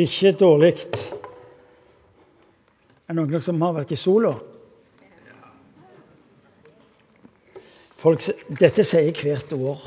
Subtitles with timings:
[0.00, 0.76] Ikke dårlig.
[3.04, 4.30] Er det noen som har vært i sola?
[8.00, 8.24] Folk,
[8.56, 9.82] dette sier jeg hvert år.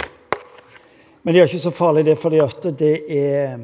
[1.24, 3.58] Men det er ikke så farlig, det, fordi at det er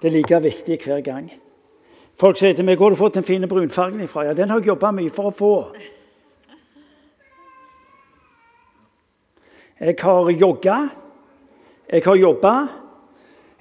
[0.00, 1.30] Det er like viktig hver gang.
[2.20, 4.58] Folk sier til meg 'Hvor har du fått den fine brunfargen ifra?' Ja, den har
[4.58, 5.76] jeg jobba mye for å få.
[9.80, 10.88] Jeg har jogga,
[11.92, 12.83] jeg har jobba.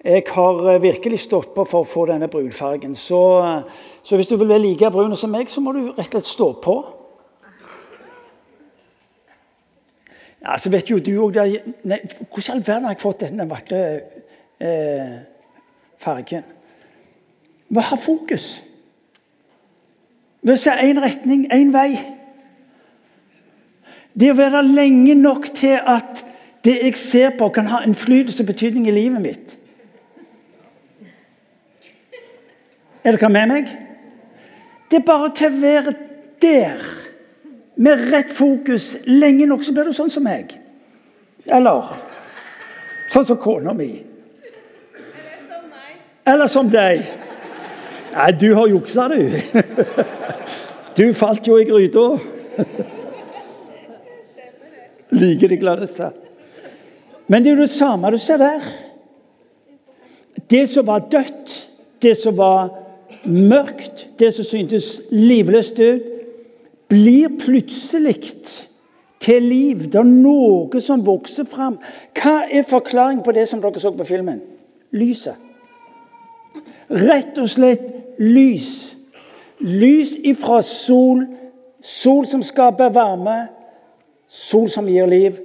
[0.04, 2.92] Jeg har virkelig stått på for å få denne brunfargen.
[2.96, 3.20] Så,
[4.04, 6.28] så hvis du vil være like brun som meg, så må du rett og slett
[6.28, 6.76] stå på.
[10.44, 13.80] Ja, så vet jo du òg Hvordan i all verden har jeg fått denne vakre
[14.60, 15.16] eh,
[16.04, 16.44] fargen?
[17.72, 18.60] Vi har fokus.
[20.44, 21.96] Vi ser én retning, én vei.
[24.14, 26.26] Det å være lenge nok til at
[26.68, 29.60] det jeg ser på, kan ha innflytelse og betydning i livet mitt.
[33.04, 33.72] Er dere med meg?
[34.92, 35.94] Det er bare til å være
[36.44, 36.84] der,
[37.76, 40.54] med rett fokus, lenge nok, så blir du sånn som meg.
[41.50, 41.90] Eller
[43.12, 43.90] sånn som kona mi.
[44.94, 45.98] Eller som meg.
[46.34, 47.04] Eller som deg.
[48.14, 49.34] Nei, du har juksa, du.
[50.94, 52.04] Du falt jo i gryta.
[55.24, 56.12] Liker de gladeste.
[57.26, 58.68] Men det er jo det samme du ser der.
[60.54, 61.56] Det som var dødt,
[62.06, 62.83] det som var
[63.26, 66.10] mørkt, det som syntes livløst ut,
[66.90, 68.20] blir plutselig
[69.20, 69.88] til liv.
[69.92, 71.80] Det er noe som vokser fram.
[72.18, 74.42] Hva er forklaringen på det som dere så på filmen?
[74.94, 75.40] Lyset.
[76.90, 78.94] Rett og slett lys.
[79.64, 81.24] Lys ifra sol.
[81.82, 83.48] Sol som skaper varme.
[84.28, 85.40] Sol som gir liv.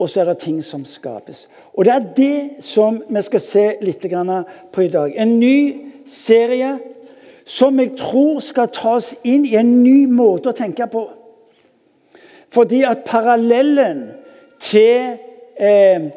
[0.00, 1.48] Og så er det ting som skapes.
[1.74, 4.06] Og Det er det som vi skal se litt
[4.72, 5.12] på i dag.
[5.16, 5.74] En ny
[6.06, 6.78] serie
[7.50, 11.02] som jeg tror skal ta oss inn i en ny måte å tenke på.
[12.50, 14.04] Fordi at parallellen
[14.62, 15.16] til
[15.58, 16.10] eh,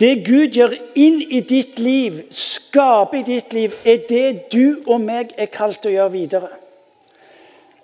[0.00, 5.00] det Gud gjør inn i ditt liv, skaper i ditt liv, er det du og
[5.00, 6.50] meg er kalt å gjøre videre.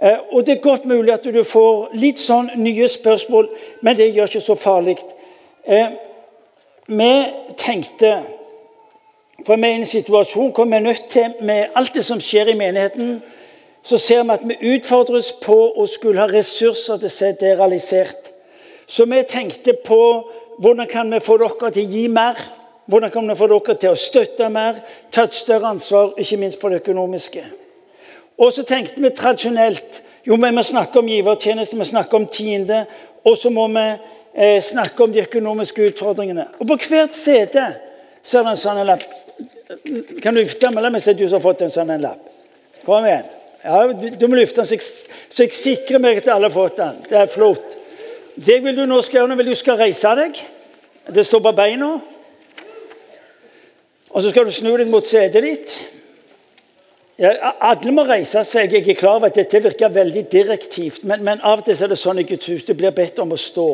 [0.02, 3.48] Eh, og Det er godt mulig at du får litt sånn nye spørsmål,
[3.80, 4.98] men det gjør ikke så farlig.
[5.64, 5.88] Eh,
[6.88, 7.12] vi
[7.56, 8.18] tenkte
[9.46, 12.20] For vi er i en situasjon hvor vi er nødt til, med alt det som
[12.20, 13.18] skjer i menigheten,
[13.82, 17.54] så ser vi at vi utfordres på å skulle ha ressurser til å se det
[17.58, 18.32] realisert.
[18.86, 20.00] Så vi tenkte på
[20.58, 22.40] hvordan kan vi få dere til å gi mer?
[22.88, 24.82] Hvordan kan vi få dere til å støtte mer?
[25.12, 27.44] Ta et større ansvar, ikke minst på det økonomiske.
[28.38, 32.82] Og så tenkte vi tradisjonelt jo, vi må snakke om givertjeneste, vi snakker om tiende.
[33.24, 33.84] Og så må vi
[34.34, 36.44] eh, snakke om de økonomiske utfordringene.
[36.58, 37.64] Og på hvert sete
[38.22, 39.06] så er det en sånn lapp.
[40.22, 42.30] Kan du vifte med meg så du har fått en sånn en lapp?
[42.86, 43.26] Kom igjen.
[43.64, 44.84] Ja, du, må løfte den, så jeg,
[45.28, 47.02] så jeg sikrer meg at alle har fått den.
[47.08, 47.74] Det er flott.
[48.38, 50.38] Det vil du nå skal gjøre, vil du skal reise deg.
[51.12, 51.90] Det står på beina.
[54.08, 55.74] Og så skal du snu deg mot setet ditt.
[57.18, 57.32] Ja,
[57.66, 58.72] alle må reise seg.
[58.72, 61.90] Jeg er klar over at dette virker veldig direktivt, men, men av og til er
[61.90, 62.64] det sånn i Guds hus.
[62.64, 63.68] Du blir bedt om å stå.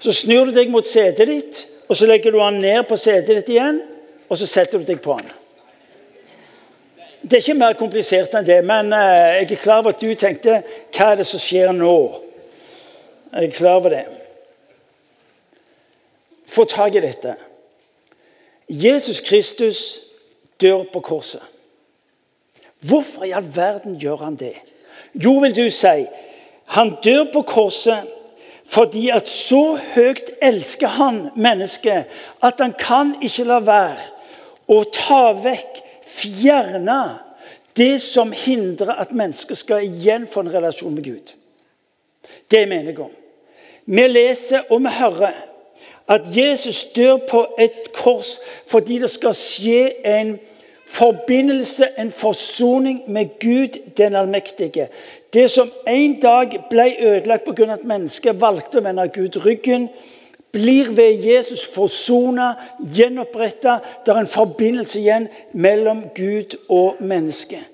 [0.00, 1.60] Så snur du deg mot setet ditt,
[1.90, 3.82] og så legger du den ned på setet ditt igjen,
[4.28, 5.32] og så setter du deg på den.
[7.22, 9.00] Det er ikke mer komplisert enn det, men uh,
[9.34, 10.60] jeg er klar over at du tenkte
[10.94, 11.96] hva er det som skjer nå?
[13.32, 14.04] Jeg er klar over det.
[16.46, 17.34] Få tak i dette.
[18.68, 19.80] Jesus Kristus
[20.60, 21.42] dør på korset.
[22.86, 24.54] Hvorfor i all verden gjør han det?
[25.14, 26.06] Jo, vil du si,
[26.76, 28.12] han dør på korset
[28.66, 32.08] fordi at så høyt elsker han mennesket
[32.42, 34.15] at han kan ikke la være
[34.68, 37.00] å ta vekk, fjerne,
[37.76, 41.34] det som hindrer at mennesket skal igjen få en relasjon med Gud.
[42.50, 43.12] Det mener jeg om.
[43.86, 45.36] Vi leser og vi hører
[46.08, 48.36] at Jesus dør på et kors
[48.70, 50.36] fordi det skal skje en
[50.86, 54.88] forbindelse, en forsoning med Gud den allmektige.
[55.32, 57.72] Det som en dag ble ødelagt pga.
[57.72, 59.88] at mennesket valgte å vende Gud ryggen,
[60.56, 62.54] blir ved Jesus forsona,
[62.96, 63.78] gjenoppretta.
[64.06, 67.64] Det er en forbindelse igjen mellom Gud og mennesket.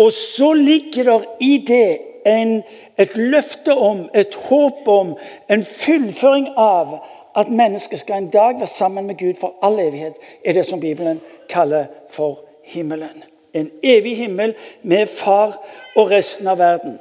[0.00, 2.62] Og så ligger det i det en,
[2.98, 5.16] et løfte om, et håp om,
[5.50, 6.96] en fullføring av
[7.36, 10.80] at mennesket skal en dag være sammen med Gud for all evighet, er det som
[10.80, 13.24] Bibelen kaller for himmelen.
[13.54, 15.56] En evig himmel med far
[15.96, 16.98] og resten av verden.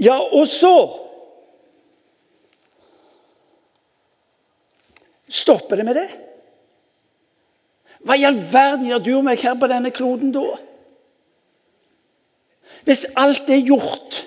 [0.00, 0.88] Ja, og så
[5.30, 6.08] Stopper det med det?
[8.04, 10.56] Hva i all verden gjør du og meg her på denne kloden da?
[12.88, 14.22] Hvis alt er gjort,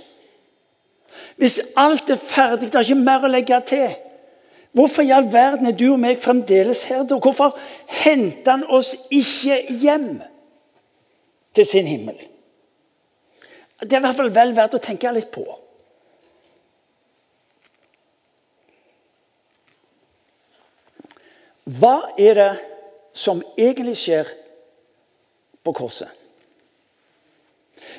[1.42, 3.88] hvis alt er ferdig, det er ikke mer å legge til
[4.74, 7.20] Hvorfor i all verden er du og meg fremdeles her da?
[7.22, 7.54] Hvorfor
[8.02, 10.16] henter han oss ikke hjem
[11.54, 12.18] til sin himmel?
[13.84, 15.46] Det er i hvert fall vel verdt å tenke litt på.
[21.64, 22.52] Hva er det
[23.16, 24.28] som egentlig skjer
[25.64, 26.10] på korset?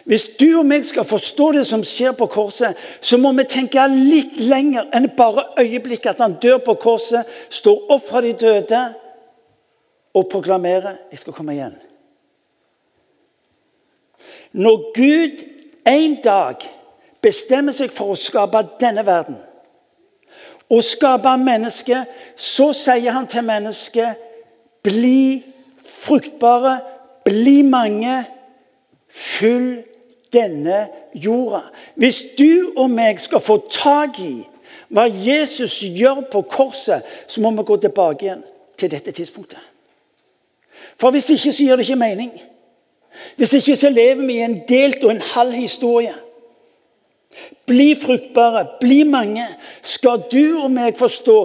[0.05, 3.87] Hvis du og meg skal forstå det som skjer på korset, så må vi tenke
[3.89, 8.83] litt lenger enn bare øyeblikket at han dør på korset, står opp fra de døde
[10.15, 11.81] og proklamerer 'Jeg skal komme igjen'.
[14.53, 15.45] Når Gud
[15.87, 16.57] en dag
[17.21, 19.37] bestemmer seg for å skape denne verden
[20.71, 22.07] og skape mennesket,
[22.37, 24.21] så sier han til mennesket
[24.85, 25.43] bli
[25.85, 26.79] fruktbare,
[27.25, 28.25] bli mange,
[29.09, 29.85] fyll
[30.33, 31.61] denne jorda.
[31.95, 34.43] Hvis du og meg skal få tak i
[34.95, 38.43] hva Jesus gjør på korset, så må vi gå tilbake igjen
[38.79, 39.59] til dette tidspunktet.
[41.01, 42.33] For hvis ikke så gir det ikke mening.
[43.37, 46.15] Hvis ikke så lever vi i en delt og en halv historie.
[47.67, 49.47] Bli fruktbare, bli mange.
[49.83, 51.39] Skal du og meg forstå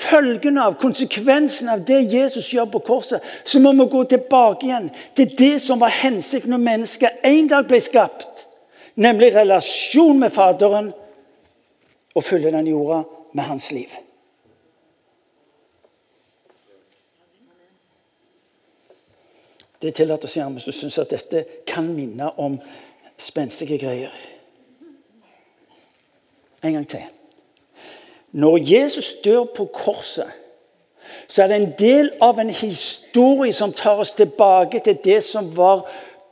[0.00, 4.90] følgene av, konsekvensen av det Jesus gjør på korset, så må vi gå tilbake igjen
[5.16, 8.46] til det som var hensikten når mennesket en dag ble skapt.
[9.00, 10.92] Nemlig relasjon med Faderen
[12.14, 13.02] og fylle den jorda
[13.32, 13.92] med hans liv.
[19.80, 22.58] Det er tillatt å si hvis du syns at dette kan minne om
[23.20, 24.12] spenstige greier.
[26.64, 27.02] En gang til.
[28.32, 30.28] Når Jesus dør på korset,
[31.28, 35.56] så er det en del av en historie som tar oss tilbake til det som
[35.56, 35.86] var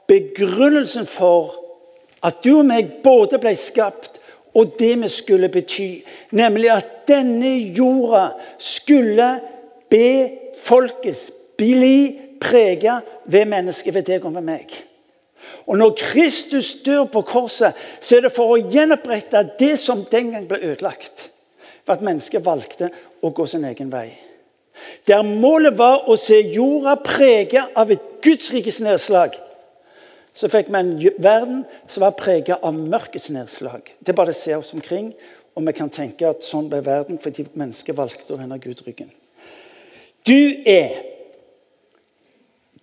[0.07, 1.55] begrunnelsen for
[2.23, 4.19] at du og meg både ble skapt,
[4.55, 6.01] og det vi skulle bety.
[6.35, 8.29] Nemlig at denne jorda
[8.59, 9.29] skulle
[9.91, 10.09] be
[11.59, 14.88] bli prega ved mennesket, ved deg og ved meg.
[15.69, 20.33] Og Når Kristus dør på korset, så er det for å gjenopprette det som den
[20.33, 21.29] gang ble ødelagt.
[21.85, 22.89] For at mennesket valgte
[23.21, 24.09] å gå sin egen vei.
[25.09, 29.37] Der målet var å se jorda preget av et Guds rikes nedslag,
[30.35, 33.91] så fikk vi en verden som var preget av mørkets nedslag.
[33.99, 35.11] Det er bare å se oss omkring,
[35.59, 39.11] og vi kan tenke at sånn ble verden fordi mennesket valgte å vende Gud ryggen.
[40.23, 40.95] Du er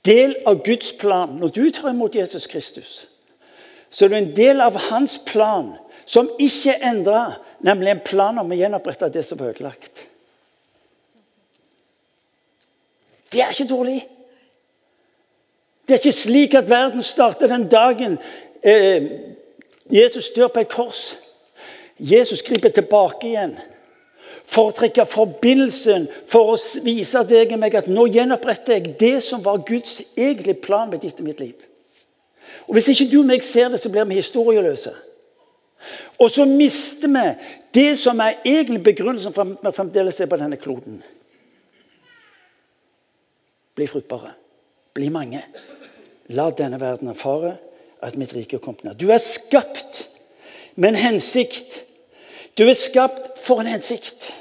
[0.06, 1.36] del av Guds plan.
[1.40, 3.08] Når du tar imot Jesus Kristus,
[3.90, 5.74] så er du en del av hans plan,
[6.06, 7.22] som ikke er endra,
[7.66, 10.04] nemlig en plan om å gjenopprette det som var ødelagt.
[13.34, 14.00] Det er ikke dårlig.
[15.86, 18.18] Det er ikke slik at verden starter den dagen
[18.64, 19.10] eh,
[19.92, 21.02] Jesus dør på et kors.
[21.98, 23.56] Jesus griper tilbake igjen
[24.46, 29.16] for å trekke forbindelsen, for å vise deg og meg at nå gjenoppretter jeg det
[29.26, 31.56] som var Guds egentlige plan med ditt og mitt liv.
[32.68, 34.94] Og Hvis ikke du og meg ser det, så blir vi historieløse.
[36.20, 37.26] Og så mister vi
[37.76, 41.02] det som er egentlig begrunnelsen for at vi fremdeles er på denne kloden.
[43.76, 44.32] Bli fruktbare.
[44.96, 45.42] Bli mange.
[46.34, 47.58] La denne verden erfare
[48.06, 48.96] at mitt rike er kommet nær.
[48.98, 50.06] Du er skapt
[50.76, 51.84] med en hensikt.
[52.58, 54.34] Du er skapt for en hensikt.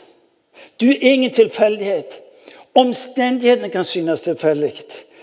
[0.80, 2.20] Du er ingen tilfeldighet.
[2.74, 4.72] Omstendighetene kan synes tilfeldig,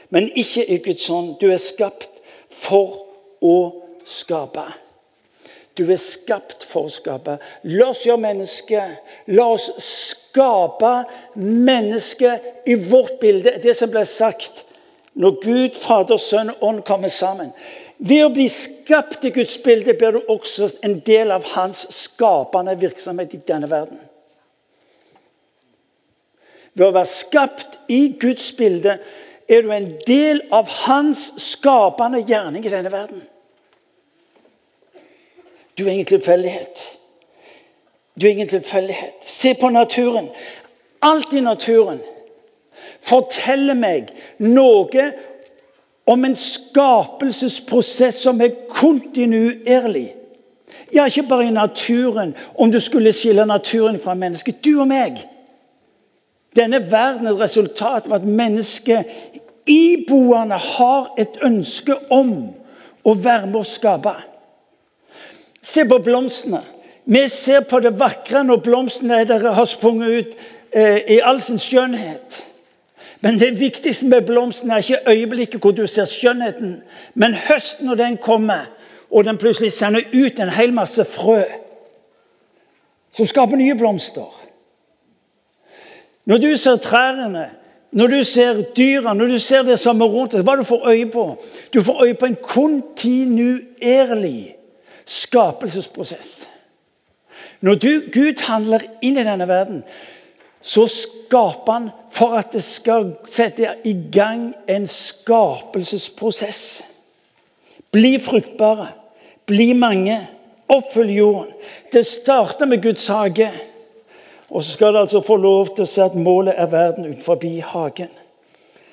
[0.09, 1.35] men ikke i Guds ånd.
[1.41, 2.21] Du er skapt
[2.51, 2.95] for
[3.41, 3.57] å
[4.05, 4.63] skape.
[5.77, 7.37] Du er skapt for å skape.
[7.63, 8.97] La oss gjøre mennesket.
[9.31, 10.91] La oss skape
[11.39, 13.55] mennesket i vårt bilde.
[13.63, 14.65] Det som ble sagt
[15.13, 17.51] når Gud, Fader, Sønn og Ånd kommer sammen.
[18.01, 22.73] Ved å bli skapt i Guds bilde blir du også en del av hans skapende
[22.81, 23.99] virksomhet i denne verden.
[26.73, 28.95] Ved å være skapt i Guds bilde
[29.51, 33.21] er du en del av hans skapende gjerning i denne verden.
[35.77, 36.81] Du er ingen tilfeldighet.
[38.17, 39.21] Du er ingen tilfeldighet.
[39.25, 40.29] Se på naturen.
[41.01, 42.01] Alt i naturen
[43.01, 44.09] forteller meg
[44.41, 45.05] noe
[46.11, 50.09] om en skapelsesprosess som er kontinuerlig.
[50.91, 54.59] Ja, ikke bare i naturen, om du skulle skille naturen fra mennesket.
[54.65, 55.21] Du og meg.
[56.55, 59.07] Denne verden er et resultat av at mennesket
[59.71, 62.33] iboende har et ønske om
[63.07, 64.17] å være med å skape.
[65.63, 66.59] Se på blomstene.
[67.05, 69.23] Vi ser på det vakre når blomstene
[69.55, 70.35] har sprunget ut
[70.75, 72.50] eh, i all sin skjønnhet.
[73.21, 76.81] Men det viktigste med blomsten er ikke øyeblikket hvor du ser skjønnheten,
[77.13, 78.65] men høsten når den kommer,
[79.11, 81.43] og den plutselig sender ut en hel masse frø
[83.11, 84.41] som skaper nye blomster.
[86.25, 87.49] Når du ser trærne,
[87.91, 90.89] når du ser dyra, når du ser det som er rundt deg, hva du får
[90.89, 91.25] øye på?
[91.73, 94.55] Du får øye på en kontinuerlig
[95.05, 96.47] skapelsesprosess.
[97.61, 99.83] Når du, Gud handler inn i denne verden,
[100.61, 106.83] så skaper han for at det skal sette i gang en skapelsesprosess.
[107.91, 108.87] Bli fruktbare,
[109.45, 110.19] bli mange,
[110.69, 111.53] oppfyll jorden.
[111.91, 113.51] Det starter med Guds hage.
[114.49, 117.39] Og så skal det altså få lov til å se at målet er verden utenfor
[117.71, 118.09] hagen.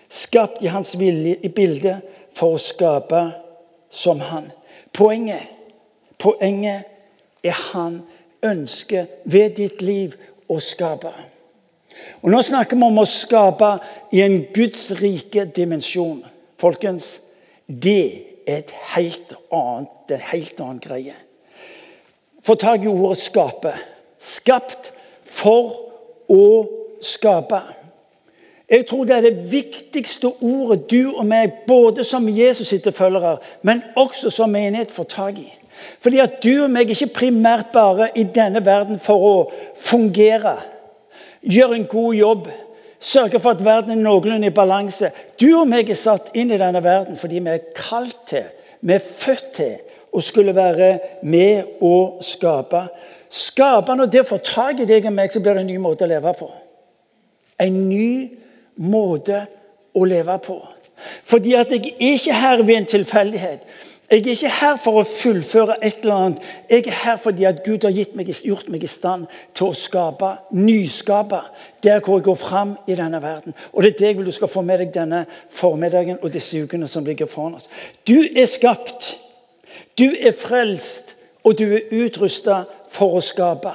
[0.09, 2.01] Skapt i hans vilje i bildet
[2.35, 3.25] for å skape
[3.91, 4.51] som han.
[4.93, 5.43] Poenget,
[6.19, 6.87] poenget
[7.45, 8.03] er han
[8.43, 10.15] ønsker ved ditt liv
[10.49, 11.13] å skape.
[12.23, 13.71] Og Nå snakker vi om å skape
[14.13, 16.23] i en Guds rike dimensjon.
[16.59, 17.21] Folkens,
[17.67, 18.05] det
[18.47, 21.17] er et helt annet, det er en helt annen greie.
[22.43, 23.75] Få tak i ordet 'skape'.
[24.19, 25.75] Skapt for
[26.29, 26.67] å
[27.01, 27.61] skape.
[28.69, 33.83] Jeg tror det er det viktigste ordet du og meg, både som Jesus' etterfølgere, men
[33.97, 35.53] også som menighet, får tak i.
[36.01, 39.37] Fordi at du og meg ikke primært bare i denne verden for å
[39.77, 40.59] fungere
[41.43, 42.49] gjør en god jobb,
[43.01, 45.11] sørger for at verden er noenlunde i balanse.
[45.41, 48.49] Du og meg er satt inn i denne verden fordi vi er kalt til,
[48.81, 49.77] vi er født til
[50.15, 50.93] å skulle være
[51.29, 52.87] med å skape.
[53.29, 56.07] Skape når det får tak i deg og meg, så blir det en ny måte
[56.07, 56.49] å leve på.
[57.61, 58.11] En ny
[58.89, 59.43] måte
[59.99, 60.59] å leve på.
[61.29, 63.63] Fordi at jeg er ikke her ved en tilfeldighet.
[64.11, 66.45] Jeg er ikke her for å fullføre et eller annet.
[66.71, 70.31] Jeg er her fordi at Gud har meg, gjort meg i stand til å skape,
[70.57, 71.43] nyskape,
[71.85, 73.55] der hvor jeg går fram i denne verden.
[73.73, 76.63] Og Det er det jeg vil du skal få med deg denne formiddagen og disse
[76.63, 77.69] ukene som ligger foran oss.
[78.09, 79.19] Du er skapt,
[79.99, 83.75] du er frelst, og du er utrusta for å skape.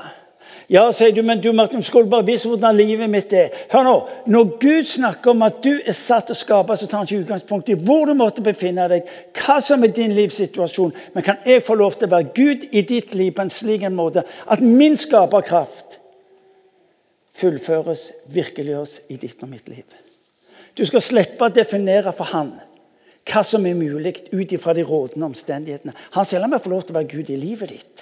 [0.71, 3.51] Ja, sier du, men du Martin, skulle bare vise hvordan livet mitt er.
[3.71, 3.95] Hør nå,
[4.31, 7.23] Når Gud snakker om at du er satt til å skape, så tar han ikke
[7.25, 10.93] utgangspunkt i hvor du måtte befinne deg, hva som er din livssituasjon.
[11.13, 13.83] Men kan jeg få lov til å være Gud i ditt liv på en slik
[13.83, 15.99] en måte at min skaperkraft
[17.33, 19.83] fullføres, virkeliggjøres i ditt og mitt liv?
[20.77, 22.53] Du skal slippe å definere for han
[23.23, 25.93] hva som er mulig ut ifra de rådende omstendighetene.
[26.17, 27.92] Han sier la meg få lov til å være Gud i livet ditt.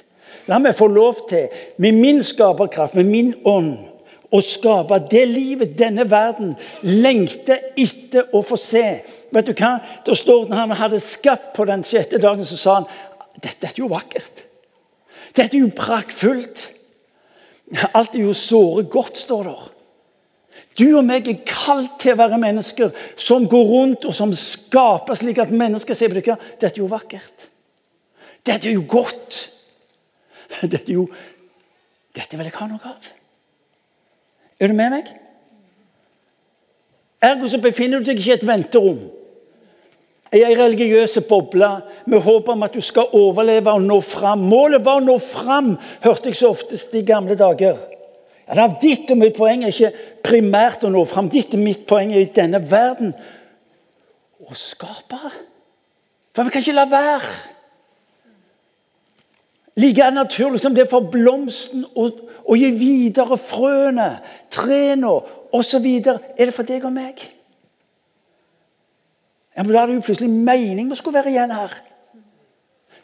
[0.49, 3.75] La meg få lov til, med min skaperkraft, med min ånd,
[4.31, 6.53] å skape det livet denne verden
[6.87, 8.85] lengter etter å få se.
[9.31, 9.73] Vet du hva?
[10.07, 12.87] Da står det Han hadde skapt på den sjette dagen, så sa han
[13.41, 14.45] dette er jo vakkert.
[15.35, 16.63] Dette er jo praktfullt.
[17.95, 19.59] Alt er jo såre godt, står det.
[20.79, 25.17] Du og meg er kalt til å være mennesker som går rundt og som skaper
[25.19, 27.47] slik at mennesker sier dette er jo vakkert.
[28.47, 29.39] Dette er jo godt.
[30.71, 31.07] Dette, jo,
[32.15, 33.09] dette vil jeg ha noe av.
[34.61, 35.09] Er du med meg?
[37.21, 39.01] Ergo så befinner du deg ikke i et venterom.
[40.31, 41.67] I ei religiøs boble
[42.09, 44.45] med håp om at du skal overleve og nå fram.
[44.47, 45.73] Målet var å nå fram,
[46.05, 47.79] hørte jeg så oftest i gamle dager.
[48.47, 49.91] Ja, er Ditt og mitt poeng er ikke
[50.23, 51.29] primært å nå fram.
[51.31, 53.13] Ditt og mitt poeng er i denne verden
[54.47, 55.19] å skape.
[56.31, 57.35] For vi kan ikke la være.
[59.75, 62.09] Like naturlig som det for blomsten å,
[62.57, 64.17] gi videre frøene,
[64.51, 65.13] trærne
[65.55, 65.85] osv.
[66.03, 67.21] er det for deg og meg.
[69.55, 71.71] Ja, men Da er det jo plutselig mening vi skulle være igjen her.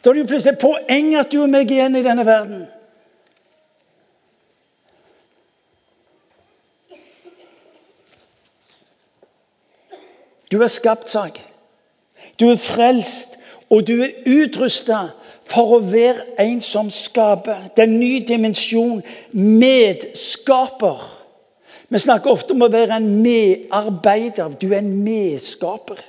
[0.04, 2.66] Da er det jo plutselig poeng at du og meg er igjen i denne verden.
[10.50, 11.40] Du er skapt, sak.
[12.40, 13.36] Du er frelst,
[13.70, 15.08] og du er utrusta
[15.48, 17.70] for å være en som skaper.
[17.74, 19.00] Det er en ny dimensjon.
[19.32, 21.00] Medskaper.
[21.88, 24.52] Vi snakker ofte om å være en medarbeider.
[24.60, 26.00] Du er en medskaper.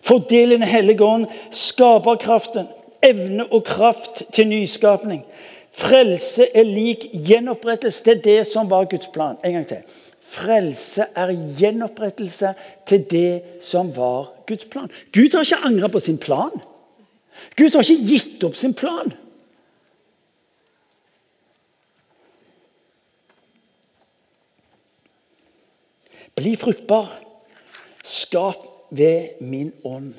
[0.00, 2.68] Fordel Den hellige ånd skaperkraften,
[3.02, 5.24] evne og kraft til nyskapning.
[5.74, 9.36] Frelse er lik gjenopprettelse til det som var Guds plan.
[9.44, 9.82] En gang til.
[10.22, 12.54] Frelse er gjenopprettelse
[12.86, 14.90] til det som var Guds plan.
[15.12, 16.54] Gud har ikke angra på sin plan.
[17.56, 19.12] Gud har ikke gitt opp sin plan.
[26.38, 27.10] Bli fruktbar.
[28.04, 30.14] Skap ved min ånd.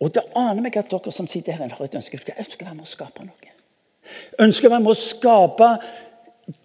[0.00, 2.18] Og Det aner meg at dere som sitter her, har et ønske.
[2.26, 3.54] Jeg ønsker å være med å skape noe.
[4.40, 5.70] Ønsker å være med å skape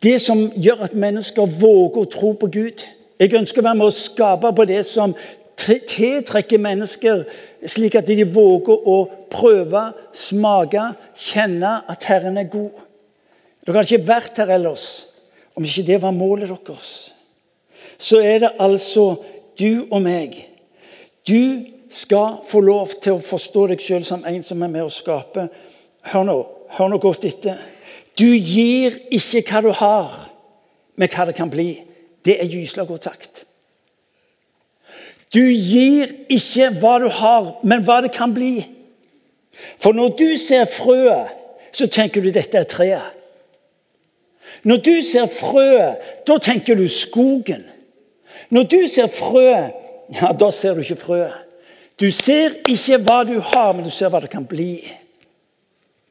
[0.06, 2.86] det som gjør at mennesker våger å tro på Gud.
[3.20, 5.16] Jeg ønsker å være med å skape på det som
[5.64, 7.24] tiltrekker mennesker,
[7.66, 8.98] slik at de våger å
[9.32, 10.86] prøve, smake,
[11.18, 12.84] kjenne at Herren er god.
[13.64, 14.88] Dere hadde ikke vært her ellers
[15.54, 17.14] om ikke det var målet deres.
[17.98, 19.14] Så er det altså
[19.60, 20.36] du og meg.
[21.28, 24.92] Du skal få lov til å forstå deg sjøl som en som er med å
[24.92, 25.46] skape.
[26.12, 26.38] Hør nå,
[26.76, 27.62] hør nå godt etter.
[28.18, 30.12] Du gir ikke hva du har,
[30.98, 31.70] men hva det kan bli.
[32.26, 33.44] Det er gyselig god takt.
[35.34, 38.62] Du gir ikke hva du har, men hva det kan bli.
[39.82, 41.32] For når du ser frøet,
[41.74, 43.22] så tenker du dette er treet.
[44.64, 47.64] Når du ser frøet, da tenker du skogen.
[48.54, 49.74] Når du ser frøet,
[50.14, 51.34] ja, da ser du ikke frøet.
[52.00, 54.78] Du ser ikke hva du har, men du ser hva det kan bli.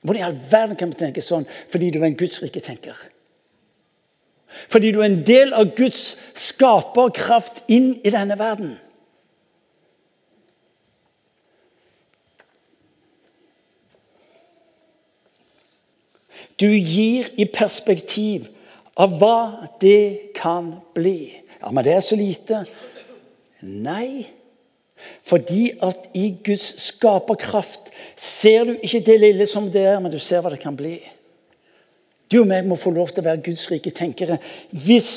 [0.03, 1.47] Hvordan i all verden kan vi tenke sånn?
[1.71, 2.97] Fordi du er en Guds rike tenker.
[4.73, 6.03] Fordi du er en del av Guds
[6.39, 8.75] skaperkraft inn i denne verden.
[16.61, 18.49] Du gir i perspektiv
[19.01, 21.33] av hva det kan bli.
[21.61, 22.65] Ja, men det er så lite.
[23.63, 24.27] Nei.
[25.27, 30.19] Fordi at i Guds skaperkraft ser du ikke det lille som det er, men du
[30.23, 30.97] ser hva det kan bli.
[32.31, 34.39] Du og meg må få lov til å være Guds rike tenkere.
[34.71, 35.13] Hvis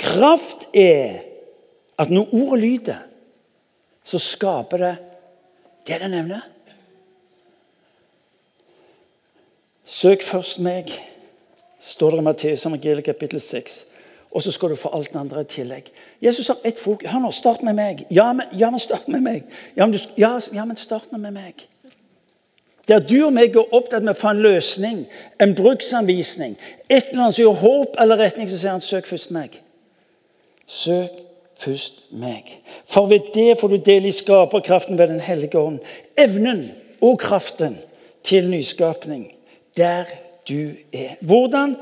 [0.00, 1.22] kraft er
[2.00, 3.00] at når ordet lyder,
[4.06, 4.94] så skaper det
[5.88, 6.44] det det nevner.
[9.90, 10.92] Søk først meg,
[11.80, 13.86] står det i Matteus evangeliet kapittel 6.
[14.30, 15.88] Og så skal du få alt det andre i tillegg.
[16.22, 17.10] Jesus har ett fokus.
[17.10, 18.04] Hør nå, start med meg.
[18.10, 19.48] Ja, men, ja, men start med meg.
[19.76, 21.64] Ja men, ja, ja, men start nå med meg.
[22.88, 25.00] Der du og meg er opptatt med å få en løsning,
[25.42, 26.54] en bruksanvisning,
[26.86, 29.58] et eller annet som gir håp eller retning, så sier han søk først meg.
[30.70, 31.18] Søk
[31.58, 32.54] først meg.
[32.86, 35.82] For ved det får du del i skaperkraften ved Den hellige ånd.
[36.14, 36.68] Evnen
[37.02, 37.78] og kraften
[38.22, 39.26] til nyskapning
[39.80, 40.04] der
[40.48, 40.60] du
[40.92, 41.16] er.
[41.20, 41.76] Hvordan?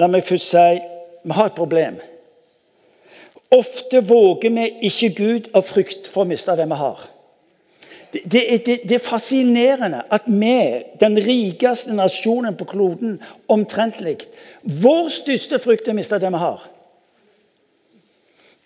[0.00, 0.80] La meg først si
[1.20, 1.98] vi har et problem.
[3.52, 7.00] Ofte våger vi ikke Gud av frykt for å miste det vi har.
[8.10, 10.54] Det, det, det, det er fascinerende at vi,
[11.00, 14.16] den rikeste nasjonen på kloden, omtrentlig
[14.82, 16.64] Vår største frykt er å miste det vi har.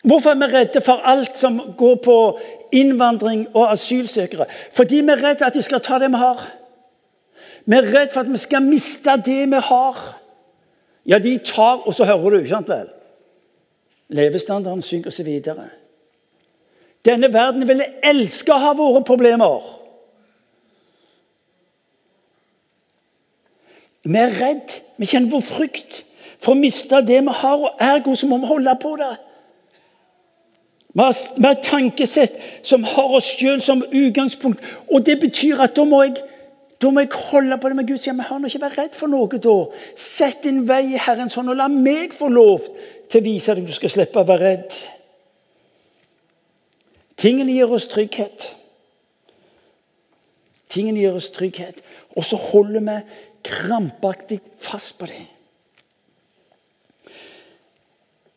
[0.04, 2.16] Hvorfor er vi redde for alt som går på
[2.76, 4.46] innvandring og asylsøkere?
[4.76, 6.42] Fordi vi er redde at de skal ta det vi har.
[7.64, 10.02] Vi er redd for at vi skal miste det vi har.
[11.06, 12.88] Ja, de tar Og så hører du, ikke sant vel?
[14.08, 15.70] Levestandarden synker seg videre.
[17.04, 19.64] Denne verden ville elske å ha våre problemer.
[24.04, 26.02] Vi er redd, vi kjenner på frykt
[26.44, 29.12] for å miste det vi har, og ergo så må vi holde på det.
[30.94, 31.16] Vi har,
[31.50, 34.60] et tankesett som har oss sjøl som utgangspunkt.
[34.92, 36.20] Og det betyr at da må jeg
[36.82, 37.98] da må jeg holde på det med Gud.
[37.98, 38.22] hjemme.
[38.22, 39.54] hør nå, ikke vær redd for noe da.
[39.96, 42.66] Sett din vei i Herrens hånd, og la meg få lov
[43.08, 44.78] til å vise deg du skal slippe å være redd.
[47.16, 48.48] Tingene gir oss trygghet.
[50.68, 51.78] Tingene gir oss trygghet,
[52.16, 52.98] og så holder vi
[53.44, 55.30] krampaktig fast på dem.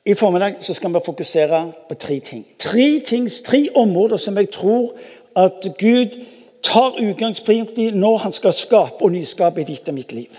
[0.07, 2.45] I formiddag så skal vi fokusere på tre ting.
[2.59, 4.93] Tre, ting, tre områder som jeg tror
[5.35, 6.15] at Gud
[6.63, 10.31] tar utgangspunkt i når han skal skape og nyskape i ditt og mitt liv.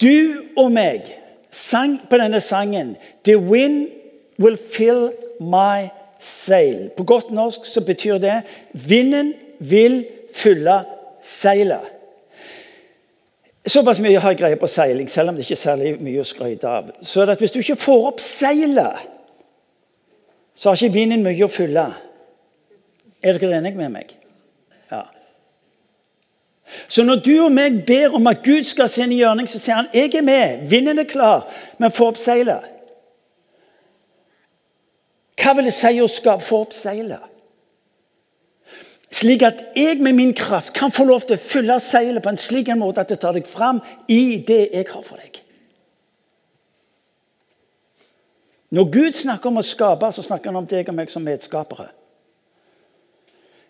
[0.00, 1.08] Du og meg
[1.50, 3.88] sang på denne sangen 'The wind
[4.38, 5.88] will fill my
[6.20, 6.88] sail'.
[6.96, 10.84] På godt norsk så betyr det 'vinden vil fylle
[11.22, 11.92] seilet'.
[13.66, 16.24] Såpass mye har jeg greie på seiling, selv om det ikke er særlig mye å
[16.24, 16.90] skryte av.
[17.02, 18.96] Så er det at Hvis du ikke får opp seilet,
[20.54, 21.86] så har ikke vinden mye å fylle.
[23.22, 24.14] Er dere enige med meg?
[26.88, 29.78] Så når du og meg ber om at Gud skal se en gjørning, så sier
[29.78, 31.46] han jeg er med, vinden er klar,
[31.78, 32.72] men få opp seilet.
[35.36, 37.32] Hva vil det si å skape, få opp seilet?
[39.16, 42.40] Slik at jeg med min kraft kan få lov til å fylle seilet på en
[42.40, 43.78] slik en måte at det tar deg fram
[44.10, 45.38] i det jeg har for deg.
[48.74, 51.86] Når Gud snakker om å skape, så snakker han om deg og meg som medskapere.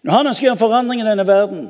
[0.07, 1.69] Når han ønsker en forandring i denne verden,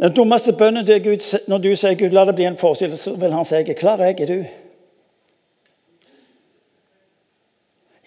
[0.00, 3.12] den dummeste bønnen til Gud når du sier Gud, la det bli en forskjell, så
[3.20, 4.44] vil han si jeg er klar, jeg er du.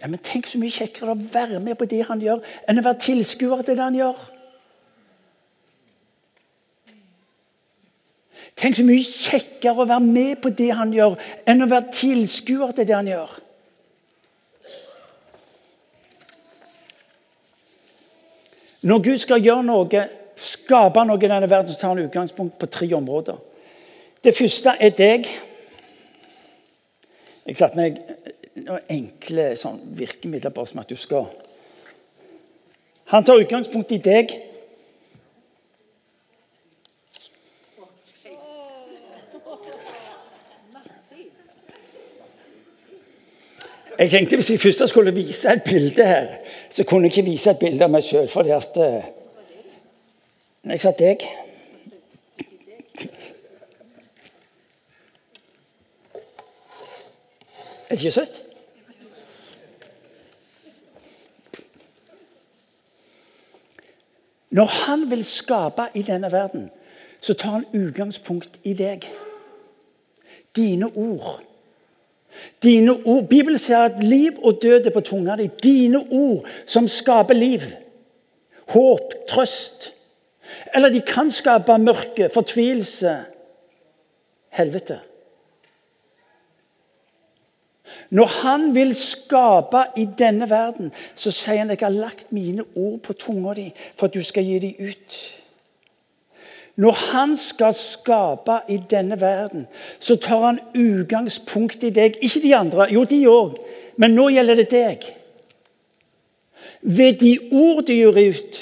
[0.01, 2.85] Ja, Men tenk så mye kjekkere å være med på det han gjør, enn å
[2.87, 4.23] være tilskuer til det han gjør.
[8.57, 12.73] Tenk så mye kjekkere å være med på det han gjør, enn å være tilskuer
[12.73, 13.37] til det han gjør.
[18.83, 20.03] Når Gud skal gjøre noe
[20.35, 23.37] skape noe i denne verden, så tar han utgangspunkt på tre områder.
[24.23, 25.27] Det første er deg.
[27.43, 27.99] Jeg satte meg
[28.63, 31.25] noen enkle sånn, virkemidler bare som at du skal
[33.11, 34.31] Han tar utgangspunkt i deg.
[43.99, 46.27] Jeg tenkte Hvis jeg først skulle vise et bilde her,
[46.69, 48.27] så kunne jeg ikke vise et bilde av meg sjøl.
[48.29, 51.25] Fordi at eh, Når jeg sa deg
[57.89, 58.39] Er det ikke søtt?
[64.49, 66.71] Når han vil skape i denne verden,
[67.21, 69.05] så tar han utgangspunkt i deg.
[70.55, 71.41] Dine ord.
[72.63, 73.27] Dine ord.
[73.29, 75.49] Bibelen sier at liv og død er på tunga di.
[75.63, 77.61] Dine ord som skaper liv.
[78.73, 79.91] Håp, trøst.
[80.73, 83.17] Eller de kan skape mørke, fortvilelse,
[84.49, 84.99] helvete.
[88.09, 92.99] Når han vil skape i denne verden, så sier han jeg har lagt mine ord
[93.05, 95.15] på tunga di for at du skal gi dem ut.
[96.75, 99.67] Når han skal skape i denne verden,
[99.99, 102.17] så tar han utgangspunkt i deg.
[102.21, 103.59] Ikke de andre, jo de òg,
[103.97, 105.09] men nå gjelder det deg.
[106.81, 108.57] Ved de ord du gjør ut,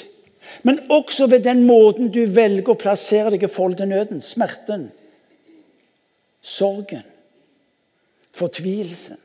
[0.62, 4.90] men også ved den måten du velger å plassere deg i forhold til nøden, smerten,
[6.42, 7.04] sorgen,
[8.36, 9.18] fortvilelsen.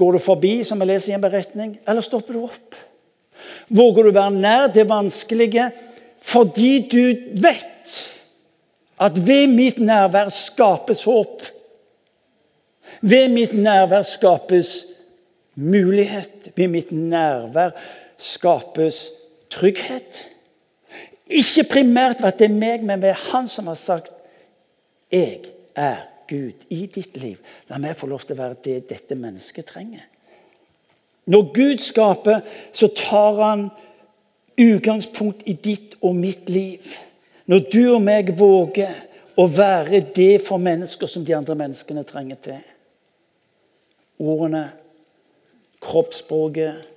[0.00, 2.78] Går du forbi, som jeg leser i en beretning, eller stopper du opp?
[3.68, 5.70] Våger du være nær det vanskelige
[6.20, 7.04] fordi du
[7.40, 7.92] vet
[9.00, 11.46] at ved mitt nærvær skapes håp?
[13.00, 14.74] Ved mitt nærvær skapes
[15.56, 16.50] mulighet.
[16.56, 17.72] Ved mitt nærvær
[18.20, 19.00] skapes
[19.50, 20.20] trygghet.
[21.30, 24.12] Ikke primært ved at det er meg, men ved Han som har sagt
[25.10, 25.40] 'Jeg
[25.76, 25.96] er
[26.28, 27.36] Gud i ditt liv.
[27.68, 30.04] La meg få lov til å være det dette mennesket trenger.
[31.26, 32.40] Når Gud skaper,
[32.72, 33.68] så tar han
[34.58, 36.96] utgangspunkt i ditt og mitt liv.
[37.46, 38.94] Når du og meg våger
[39.36, 42.60] å være det for mennesker som de andre menneskene trenger til.
[44.20, 44.70] Ordene,
[45.80, 46.89] kroppsspråket,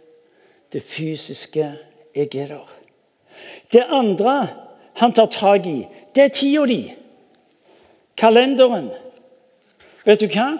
[0.73, 1.71] det fysiske.
[2.15, 2.75] Jeg er der.
[3.73, 4.47] Det andre
[4.93, 6.93] han tar tak i, det er tida di.
[8.17, 8.91] Kalenderen.
[10.05, 10.51] Vet du hva?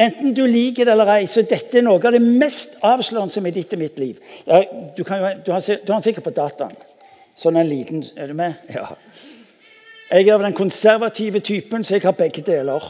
[0.00, 3.46] Enten du liker det eller ei, så dette er noe av det mest avslørende som
[3.46, 4.18] er ditt og mitt liv.
[4.46, 4.62] Ja,
[4.96, 6.74] du, kan du, har, du har den sikkert på dataen.
[7.38, 8.54] Sånn en liten Er du med?
[8.70, 8.88] Ja.
[10.10, 12.84] Jeg er av den konservative typen, så jeg har begge deler.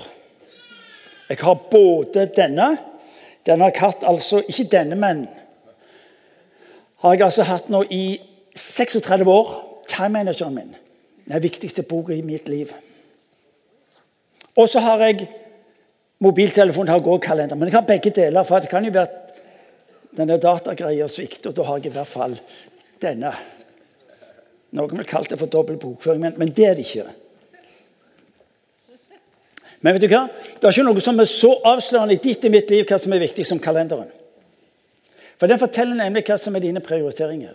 [1.29, 2.75] Jeg har både denne
[3.45, 5.27] Denne har jeg altså Ikke denne, men
[7.05, 8.19] har jeg altså hatt nå i
[8.57, 9.55] 36 år.
[9.89, 10.75] Time manageren min.
[11.29, 12.73] Den viktigste boka i mitt liv.
[14.57, 15.29] Og så har jeg
[16.25, 17.57] Mobiltelefonen har kalender.
[17.57, 18.43] Men jeg har begge deler.
[18.43, 19.25] for Det kan jo være at
[20.17, 22.41] denne datagreia svikter, og da har jeg i hvert fall
[23.03, 23.33] denne.
[24.71, 27.05] Noen vil kalle det for dobbel bokføring, men, men, det er det ikke.
[29.81, 30.29] Men vet du hva?
[30.61, 33.13] det er ikke noe som er så avslørende i ditt og mitt liv hva som
[33.13, 34.09] er viktig som kalenderen.
[35.39, 37.55] For Den forteller nemlig hva som er dine prioriteringer.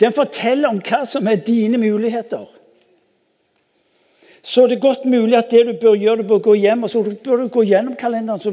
[0.00, 2.46] Den forteller om hva som er dine muligheter
[4.46, 6.90] så det er godt mulig at det du bør gjøre, du bør gå hjem og
[6.92, 8.38] så bør du gå gjennom kalenderen.
[8.38, 8.52] Så,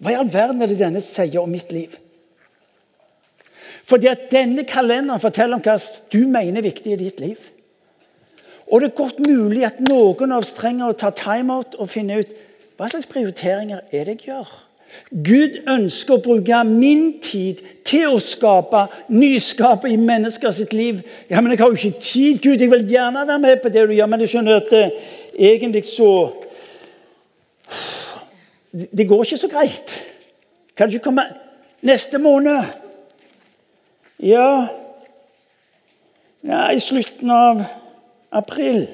[0.00, 1.92] hva i all verden er det denne sier om mitt liv?
[3.84, 5.76] Fordi at denne kalenderen forteller om hva
[6.14, 7.50] du mener er viktig i ditt liv.
[8.72, 12.22] Og det er godt mulig at noen av oss trenger å ta timeout og finne
[12.22, 12.32] ut
[12.80, 14.48] hva slags prioriteringer er det jeg gjør.
[15.10, 20.98] Gud ønsker å bruke min tid til å skape, nyskape i mennesker sitt liv.
[21.30, 22.60] Ja, men jeg har jo ikke tid, Gud.
[22.60, 24.98] Jeg vil gjerne være med på det du gjør, men jeg skjønner at eh,
[25.52, 26.10] egentlig så
[28.76, 29.94] Det går ikke så greit.
[30.76, 31.22] Kan du komme
[31.80, 32.66] neste måned?
[34.20, 34.68] Ja
[36.44, 37.64] Ja, i slutten av
[38.30, 38.86] april.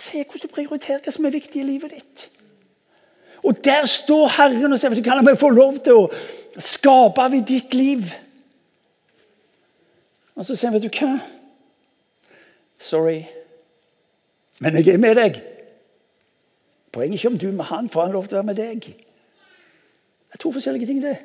[0.00, 2.30] Se hvordan du prioriterer hva som er viktig i livet ditt.
[3.44, 6.08] Og der står Herren og sier du kan meg få lov til å
[6.60, 8.08] skape i ditt liv.
[10.36, 11.18] Og så sier han, vet du hva?
[12.80, 13.18] Sorry,
[14.60, 15.36] men jeg er med deg.
[16.92, 18.88] Poenget er ikke om du med han får han lov til å være med deg.
[18.88, 21.18] Det er to forskjellige ting, det.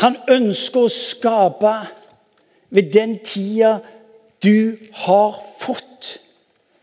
[0.00, 1.74] Han ønsker å skape
[2.70, 3.78] ved den tida
[4.42, 6.18] du har fått.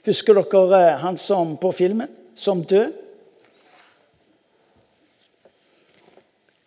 [0.05, 2.93] Husker dere eh, han som på filmen som død?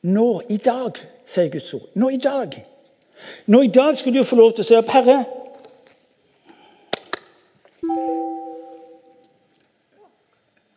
[0.00, 0.96] Nå i dag,
[1.28, 1.88] sier Guds ord.
[1.94, 2.56] Nå i dag.
[3.46, 5.18] Nå i dag skal du få lov til å si opp, Herre.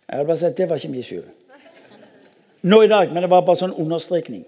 [0.03, 1.29] Jeg hadde bare sagt Det var ikke min skyld.
[2.63, 4.43] Nå i dag, men det var bare sånn understrekning.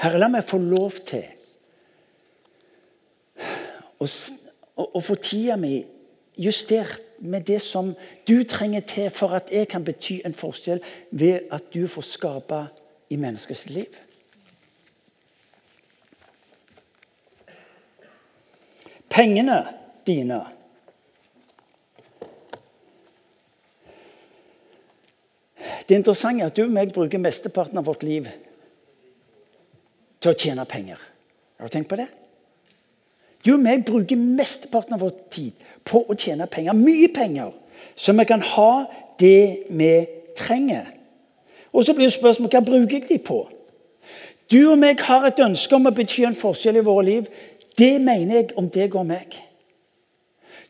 [0.00, 1.24] Herre, la meg få lov til
[4.00, 4.08] å,
[4.84, 5.80] å få tida mi
[6.40, 7.92] justert med det som
[8.28, 12.60] du trenger til for at jeg kan bety en forskjell ved at du får skape
[13.12, 13.98] i menneskers liv.
[19.10, 19.58] Pengene
[20.06, 20.40] dine
[25.90, 28.28] Det interessante er at du og meg bruker mesteparten av vårt liv
[30.22, 31.00] til å tjene penger.
[31.58, 32.06] Har du tenkt på det?
[33.48, 36.76] Og meg bruker mesteparten av vår tid på å tjene penger.
[36.76, 37.54] Mye penger.
[37.96, 38.72] Så vi kan ha
[39.20, 39.92] det vi
[40.36, 40.90] trenger.
[41.72, 43.44] Og så blir spørsmålet hva bruker jeg de på?
[44.50, 47.28] Du og meg har et ønske om å bety en forskjell i våre liv.
[47.78, 49.36] Det mener jeg om deg og meg.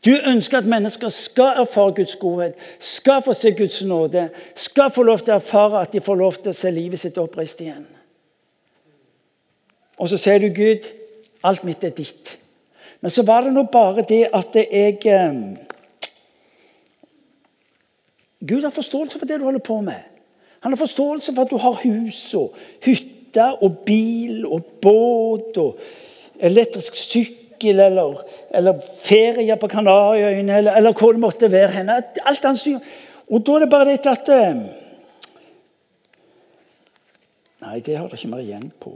[0.04, 5.04] Du ønsker at mennesker skal erfare Guds godhet, skal få se Guds nåde, skal få
[5.04, 7.84] lov til å erfare at de får lov til å se livet sitt oppreist igjen.
[10.00, 10.88] Og så sier du, Gud,
[11.44, 12.39] alt mitt er ditt.
[13.00, 15.42] Men så var det nå bare det at jeg eh,
[18.40, 20.00] Gud har forståelse for det du holder på med.
[20.60, 25.78] Han har forståelse for at du har hus og hytte og bil og båt og
[26.40, 31.70] elektrisk sykkel eller, eller ferie på Kanariøyene eller, eller, hvor det måtte være.
[31.70, 32.02] henne.
[32.26, 32.78] Alt han syr.
[33.28, 34.62] Og da er det bare dette at eh,
[37.60, 38.94] Nei, det har det ikke mer igjen på.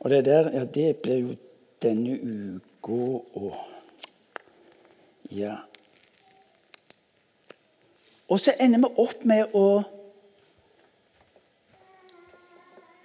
[0.00, 1.34] Og det der, ja, det blir jo
[1.82, 3.02] denne uka
[3.34, 3.54] og
[5.32, 5.56] Ja.
[8.28, 9.82] Og så ender vi opp med å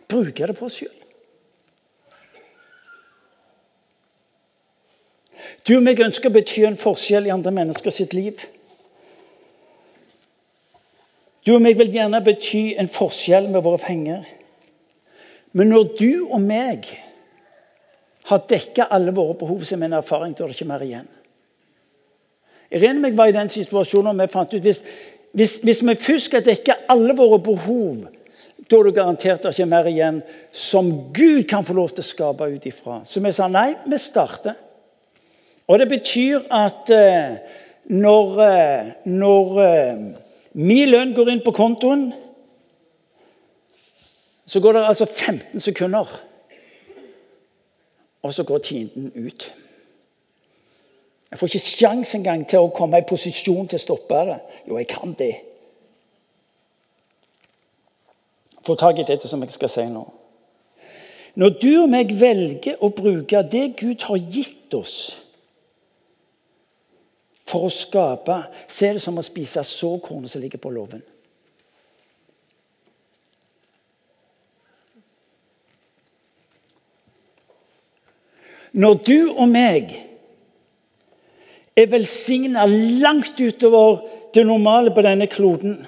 [0.08, 0.94] bruke det på oss sjøl.
[5.68, 8.44] Du og meg ønsker å bety en forskjell i andre mennesker sitt liv.
[11.44, 14.24] Du og meg vil gjerne bety en forskjell med våre penger.
[15.52, 16.88] Men når du og meg
[18.28, 21.08] har dekka alle våre behov som en erfaring, da er det ikke mer igjen.
[22.76, 24.82] Irene meg var i den situasjonen vi fant ut hvis,
[25.32, 28.04] hvis, hvis vi først skal dekke alle våre behov,
[28.68, 30.20] da er det garantert det ikke mer igjen
[30.52, 33.00] som Gud kan få lov til å skape ut ifra.
[33.08, 34.58] Så vi sa nei, vi starter.
[35.68, 37.38] Og det betyr at eh,
[37.96, 40.06] når, eh, når eh,
[40.60, 42.10] min lønn går inn på kontoen,
[44.48, 46.12] så går det altså 15 sekunder.
[48.28, 49.54] Og så går tienden ut.
[51.32, 54.38] Jeg får ikke sjanse engang til å komme i posisjon til å stoppe det.
[54.68, 55.34] Jo, jeg kan det.
[58.68, 60.04] Få tak i dette som jeg skal si nå.
[61.40, 64.98] Når du og meg velger å bruke det Gud har gitt oss
[67.48, 71.04] for å skape, så er det som å spise såkornet som ligger på låven.
[78.78, 79.94] Når du og meg
[81.78, 85.80] er velsigna langt utover det normale på denne kloden,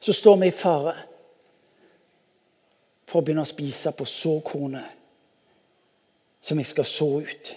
[0.00, 0.94] så står vi i fare
[3.08, 4.96] for å begynne å spise på såkornet
[6.44, 7.50] som jeg skal så ut.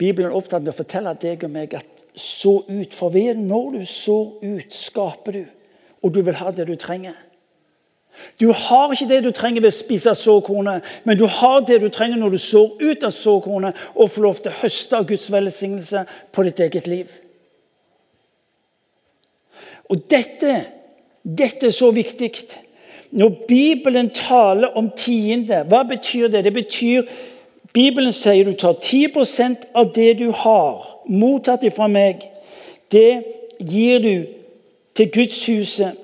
[0.00, 2.94] Bibelen er opptatt med å fortelle deg og meg at så ut.
[2.94, 5.44] For ved når du sår ut, skaper du.
[6.02, 7.14] Og du vil ha det du trenger.
[8.40, 11.88] Du har ikke det du trenger ved å spise såkornet, men du har det du
[11.92, 15.30] trenger når du sår ut av såkornet og får lov til å høste av Guds
[15.32, 17.12] velsignelse på ditt eget liv.
[19.90, 20.58] Og dette,
[21.22, 22.32] dette er så viktig.
[23.12, 26.44] Når Bibelen taler om tiende, hva betyr det?
[26.44, 27.08] Det betyr
[27.72, 32.24] Bibelen sier du tar 10% av det du har mottatt fra meg.
[32.92, 33.24] Det
[33.60, 34.14] gir du
[34.96, 35.96] til Gudshuset,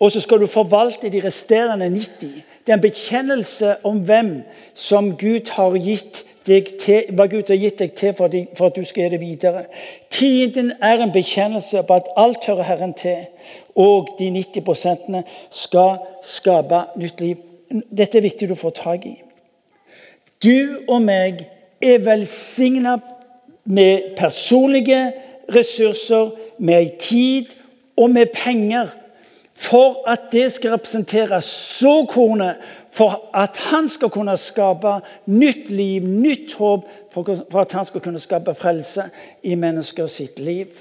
[0.00, 2.42] og så skal du forvalte de resterende 90.
[2.66, 4.42] Det er en bekjennelse om hvem
[4.74, 8.32] som Gud har gitt deg til, hva Gud har gitt deg til for,
[8.66, 9.64] at du skal gjøre det videre.
[10.10, 13.26] Tiden er en bekjennelse på at alt hører Herren til,
[13.76, 17.36] og de 90 skal skape nytt liv.
[17.70, 19.18] Dette er viktig du får tak i.
[20.42, 21.44] Du og meg
[21.82, 22.96] er velsigna
[23.64, 25.12] med personlige
[25.54, 27.52] ressurser, med tid
[27.96, 28.88] og med penger
[29.60, 32.56] For at det skal representere såkornet,
[32.90, 34.94] for at han skal kunne skape
[35.26, 39.04] nytt liv, nytt håp, for at han skal kunne skape frelse
[39.42, 40.72] i mennesker sitt liv.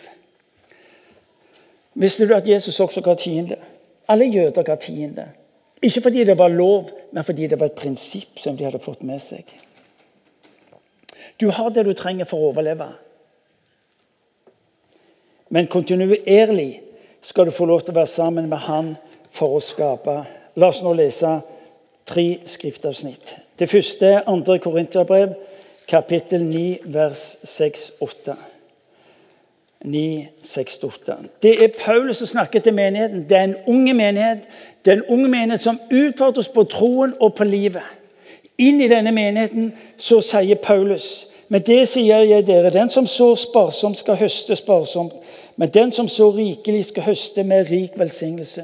[1.94, 3.60] Visste du at Jesus også ga tiende?
[4.08, 5.28] Alle jøder ga tiende.
[5.82, 9.04] Ikke fordi det var lov, men fordi det var et prinsipp som de hadde fått
[9.04, 9.44] med seg.
[11.40, 12.94] Du har det du trenger for å overleve.
[15.50, 16.89] Men kontinuerlig
[17.22, 18.94] skal du få lov til å være sammen med Han
[19.36, 20.16] for å skape.
[20.60, 21.40] La oss nå lese
[22.10, 23.36] tre skriftavsnitt.
[23.60, 24.58] Det første er 2.
[24.64, 25.36] Korinterbrev,
[25.88, 28.36] kapittel 9, vers 6-8.
[29.86, 31.16] 9, 6-8.
[31.44, 33.26] Det er Paulus som snakker til menigheten.
[33.30, 34.48] Det er en unge menighet.
[34.86, 37.84] Det er en unge menighet som utfordres på troen og på livet.
[38.60, 43.32] Inn i denne menigheten så sier Paulus men det sier jeg dere, den som så
[43.38, 45.16] sparsomt, skal høste sparsomt.
[45.60, 48.64] Men den som så rikelig, skal høste med rik velsignelse.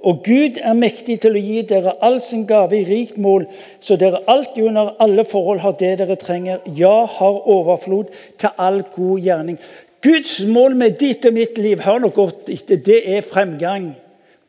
[0.00, 3.44] Og Gud er mektig til å gi dere all sin gave i rikt mål,
[3.80, 8.08] så dere alltid under alle forhold har det dere trenger, ja, har overflod
[8.40, 9.60] til all god gjerning.
[10.00, 13.92] Guds mål med ditt og mitt liv, hør nå godt etter, det er fremgang.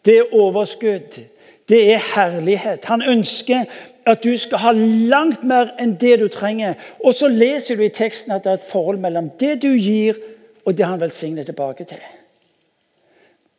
[0.05, 1.19] Det er overskudd.
[1.67, 2.87] Det er herlighet.
[2.87, 3.67] Han ønsker
[4.07, 6.79] at du skal ha langt mer enn det du trenger.
[7.03, 10.15] Og så leser du i teksten at det er et forhold mellom det du gir,
[10.65, 12.01] det han velsigner tilbake til.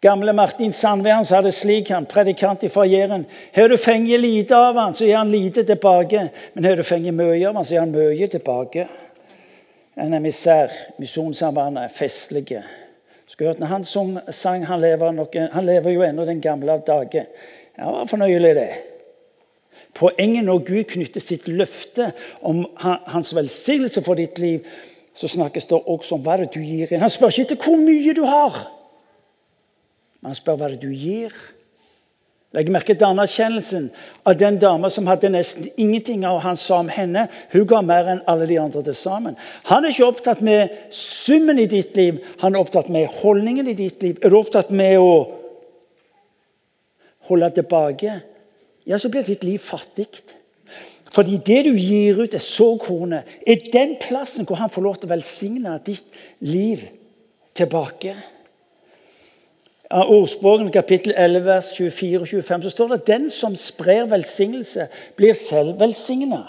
[0.03, 3.23] Gamle Martin Sandvern sa det slik, han predikant fra Jæren.
[3.55, 6.29] Har du fengt lite av han, så gir han lite tilbake.
[6.55, 8.89] Men har du fengt mye av han, så gir han mye tilbake.
[9.95, 12.65] En emissær, misjonssambandet, festlige.
[13.27, 13.85] Skulle hørt når han
[14.35, 17.27] sang, han lever, noe, han lever jo ennå den gamle av dage.
[17.79, 18.71] Ja, var fornøyelig, det.
[19.95, 22.11] Poenget når Gud knytter sitt løfte
[22.43, 24.67] om hans velsignelse for ditt liv,
[25.15, 27.03] så snakkes det også om hva det du gir inn.
[27.03, 28.63] Han spør ikke etter hvor mye du har,
[30.21, 31.35] men han spør hva det du gir.
[32.53, 33.87] Legg merke til anerkjennelsen
[34.29, 38.11] av den dama som hadde nesten ingenting, av han sa om henne hun ga mer
[38.13, 39.39] enn alle de andre til sammen.
[39.71, 43.79] Han er ikke opptatt med summen i ditt liv, han er opptatt med holdningen i
[43.79, 44.21] ditt liv.
[44.21, 45.15] Er du opptatt med å
[47.31, 48.21] holde tilbake?
[48.85, 50.09] ja, så blir ditt liv fattig.
[51.13, 55.11] Fordi det du gir ut, er såkornet, er den plassen hvor han får lov til
[55.11, 56.07] å velsigne ditt
[56.41, 56.87] liv
[57.55, 58.15] tilbake.
[59.93, 64.09] Av ordspråken kapittel 11, vers 24 og 25 så står det at den som sprer
[64.09, 66.47] velsignelse, blir selv velsigna.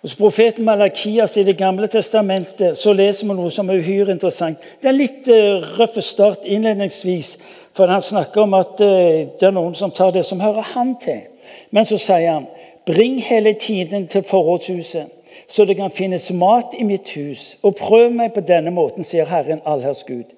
[0.00, 4.58] Hos profeten Malakias i Det gamle testamentet så leser vi noe som er uhyre interessant.
[4.80, 7.36] Det er en litt uh, røff start innledningsvis,
[7.76, 10.96] for han snakker om at uh, det er noen som tar det som hører han
[10.98, 11.20] til.
[11.70, 12.48] Men så sier han
[12.90, 15.06] Bring hele tiden til forrådshuset,
[15.48, 17.58] så det kan finnes mat i mitt hus.
[17.62, 20.32] Og prøv meg på denne måten, sier Herren allherrs Gud.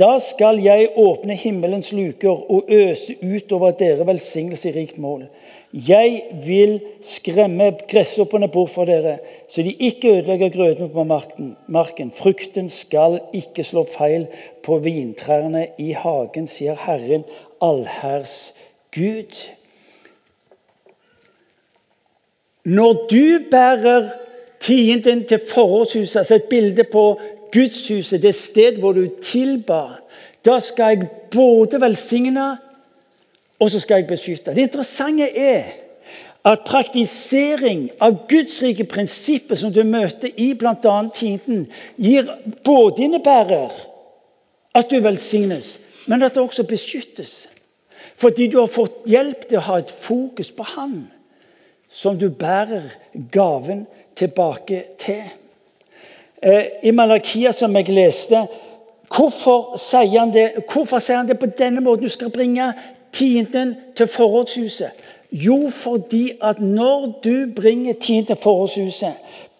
[0.00, 5.26] Da skal jeg åpne himmelens luker og øse utover dere velsignelse i rikt mål.
[5.74, 11.04] Jeg vil skremme gresshoppene bort fra dere, så de ikke ødelegger grøtene på
[11.68, 12.12] marken.
[12.16, 14.26] Frukten skal ikke slå feil
[14.64, 17.28] på vintrærne i hagen, sier Herren,
[17.60, 18.54] allherrs
[18.96, 19.36] Gud.
[22.64, 24.08] Når du bærer
[24.60, 27.20] tienden til forrådshuset, altså et bilde på
[27.52, 29.82] gudshuset, det sted hvor du tilba,
[30.44, 32.56] da skal jeg både velsigne
[33.60, 34.54] og så skal jeg beskytte.
[34.54, 35.62] Det interessante er
[36.44, 40.96] at praktisering av Guds rike prinsipper som du møter i bl.a.
[41.14, 41.66] tiden,
[42.00, 42.30] gir
[42.64, 43.74] både innebærer
[44.74, 47.48] at du velsignes, men at det også beskyttes.
[48.16, 51.02] Fordi du har fått hjelp til å ha et fokus på Han,
[51.90, 52.82] som du bærer
[53.32, 53.86] gaven
[54.16, 55.22] tilbake til.
[56.42, 58.46] Eh, I Malakia, som jeg leste,
[59.16, 62.04] hvorfor sier, han det, hvorfor sier han det på denne måten?
[62.04, 62.72] Du skal bringe
[63.12, 64.90] tienden til forrådshuset?
[65.32, 69.12] Jo, fordi at når du bringer tienden til forrådshuset,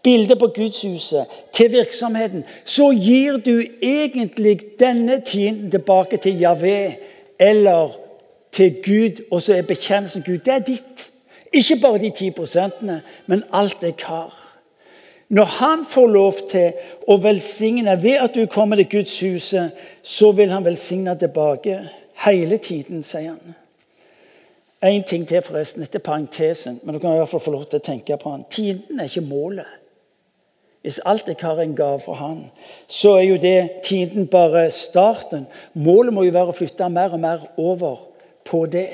[0.02, 6.94] bildet på gudshuset, til virksomheten, så gir du egentlig denne tienden tilbake til Javé
[7.38, 7.96] eller
[8.52, 10.38] til Gud, og så er bekjennelsen Gud.
[10.38, 11.10] Det er ditt.
[11.52, 14.34] Ikke bare de 10 prosentene, men alt jeg har.
[15.28, 16.72] Når han får lov til
[17.06, 19.70] å velsigne ved at du kommer til Guds huset,
[20.02, 21.76] så vil han velsigne tilbake.
[22.24, 23.54] Hele tiden, sier han.
[24.82, 27.66] Én ting til, forresten, Dette er parentesen, men du kan i hvert fall få lov
[27.68, 28.46] til å tenke på han.
[28.50, 29.68] Tiden er ikke målet.
[30.82, 32.38] Hvis alt jeg har en gave fra han,
[32.88, 35.44] så er jo det tiden bare starten.
[35.74, 38.00] Målet må jo være å flytte mer og mer over
[38.48, 38.88] på det.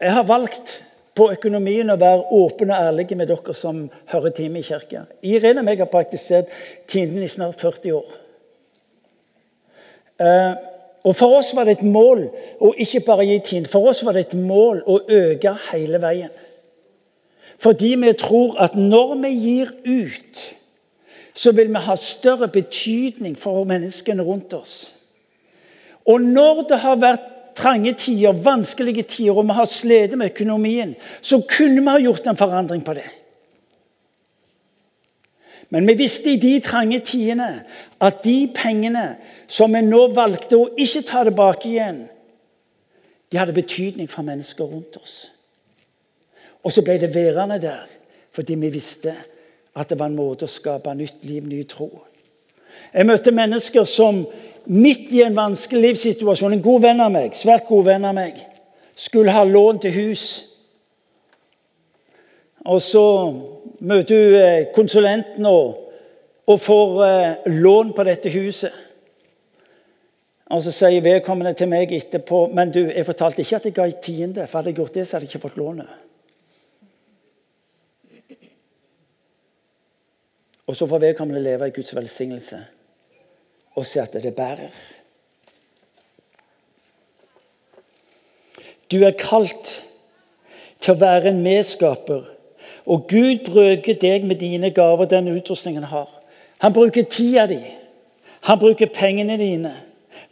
[0.00, 0.82] Jeg har valgt
[1.16, 5.06] på økonomien å være åpne og ærlige med dere som hører time i kirka.
[5.22, 6.54] Irene og jeg har praktisert
[6.86, 8.16] tiden i snart 40 år.
[10.20, 10.56] Eh,
[11.06, 12.24] Og For oss var det et mål
[12.58, 16.32] å ikke bare gi tiden, For oss var det et mål å øke hele veien.
[17.62, 20.40] Fordi vi tror at når vi gir ut,
[21.34, 24.74] så vil vi ha større betydning for menneskene rundt oss.
[26.06, 30.94] Og når det har vært trange tider, vanskelige tider, og vi har slitt med økonomien,
[31.22, 33.08] så kunne vi ha gjort en forandring på det.
[35.70, 37.64] Men vi visste i de trange tidene
[38.00, 39.16] at de pengene
[39.50, 42.04] som vi nå valgte å ikke ta tilbake igjen,
[43.32, 45.16] de hadde betydning for mennesker rundt oss.
[46.62, 47.86] Og så ble det værende der
[48.36, 49.14] fordi vi visste
[49.76, 51.88] at det var en måte å skape nytt liv, ny tro.
[52.92, 54.22] Jeg møtte mennesker som
[54.66, 58.38] midt i en vanskelig livssituasjon En god venn av meg, svært god venn av meg,
[58.96, 60.24] skulle ha lån til hus.
[62.66, 63.04] Og så
[63.86, 65.92] møter hun eh, konsulenten og,
[66.46, 68.82] og får eh, lån på dette huset.
[70.46, 73.86] Og Så sier vedkommende til meg etterpå men du, jeg fortalte ikke at jeg ga
[73.86, 74.46] i tiende.
[74.46, 75.90] For hadde jeg gjort det, så hadde jeg ikke fått lånet.
[80.66, 82.64] Og så får vedkommende leve i Guds velsignelse
[83.76, 84.72] og se at det bærer.
[88.90, 89.84] Du er kalt
[90.80, 92.24] til å være en medskaper
[92.86, 96.08] og Gud bruker deg med dine gaver, den utrustningen har.
[96.58, 97.58] Han bruker tida di.
[98.46, 99.74] Han bruker pengene dine.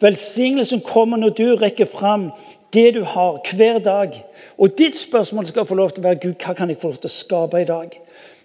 [0.01, 2.31] Velsignelsen kommer når du rekker fram
[2.73, 4.15] det du har, hver dag.
[4.59, 7.03] Og ditt spørsmål skal få lov til å være Gud, hva kan jeg få lov
[7.03, 7.99] til å skape i dag?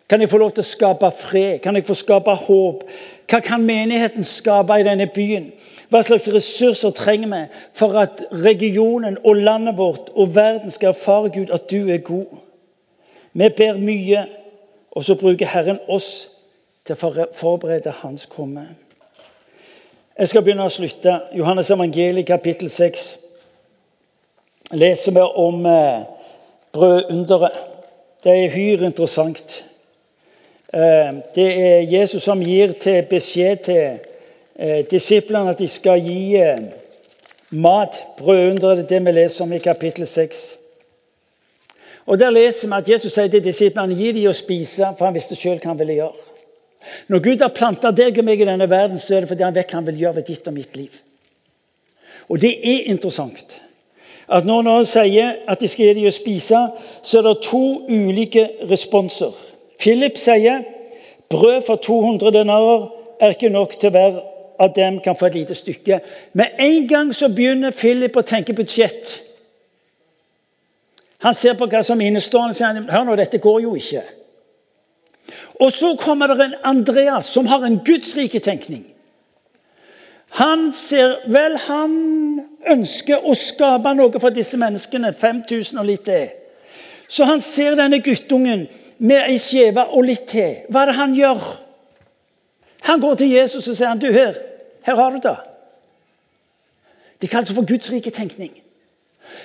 [0.09, 1.59] Kan jeg få lov til å skape fred?
[1.61, 2.81] Kan jeg få skape håp?
[3.29, 5.51] Hva kan menigheten skape i denne byen?
[5.89, 7.41] Hva slags ressurser trenger vi
[7.77, 12.41] for at regionen og landet vårt og verden skal erfare Gud at du er god?
[13.33, 14.25] Vi ber mye,
[14.91, 16.29] og så bruker Herren oss
[16.85, 18.65] til å forberede Hans komme.
[20.17, 21.19] Jeg skal begynne å slutte.
[21.37, 23.07] Johannes evangeliet, kapittel 6.
[24.73, 26.01] Leser vi om eh,
[26.73, 27.65] brødunderet.
[28.23, 29.68] Det er uhyre interessant.
[30.73, 33.99] Eh, det er Jesus som gir til beskjed til
[34.59, 36.61] eh, disiplene at de skal gi eh,
[37.49, 37.97] mat.
[38.17, 40.57] brødundre, det vi leser om i kapittel 6.
[42.05, 45.13] Og Der leser vi at Jesus sier til disiplene gi dem å spise, for han
[45.13, 46.27] visste selv hva han ville gjøre.
[47.07, 49.55] Når Gud har planta deg og meg i denne verden, så er det fordi han
[49.55, 50.93] vet hva han vil gjøre ved ditt og mitt liv.
[52.29, 53.61] Og Det er interessant
[54.29, 56.57] at når han sier at de skal gi dem å spise,
[57.01, 59.33] så er det to ulike responser.
[59.79, 60.63] Philip sier
[61.29, 64.19] brød for 200 denarer er ikke nok til hver
[64.59, 65.99] av dem kan få et lite stykke.
[66.33, 69.21] Med en gang så begynner Philip å tenke budsjett.
[71.23, 74.03] Han ser på hva som er innestående og sier hør nå, dette går jo ikke.
[75.59, 78.85] Og så kommer det en Andreas som har en gudsrike tenkning.
[80.39, 81.95] Han ser vel, han
[82.69, 85.11] ønsker å skape noe for disse menneskene.
[85.13, 86.23] 5000 og litt det.
[87.09, 88.67] Så han ser denne guttungen
[88.99, 90.63] med ei skjeve og litt til.
[90.69, 91.43] Hva er det han gjør?
[92.87, 94.35] Han går til Jesus og sier han, du her,
[94.87, 95.37] her har du det.
[97.21, 98.53] Det kalles for Guds rike tenkning.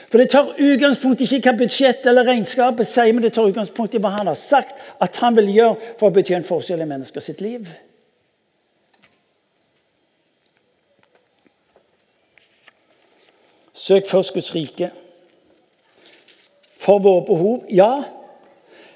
[0.09, 3.95] For Det tar utgangspunkt ikke i hva budsjettet eller regnskapet sier, men det tar utgangspunkt
[3.95, 6.89] i hva han har sagt at han vil gjøre for å bety en forskjell i
[6.89, 7.69] mennesker sitt liv.
[13.75, 14.91] Søk først Guds rike.
[16.79, 17.91] For våre behov ja.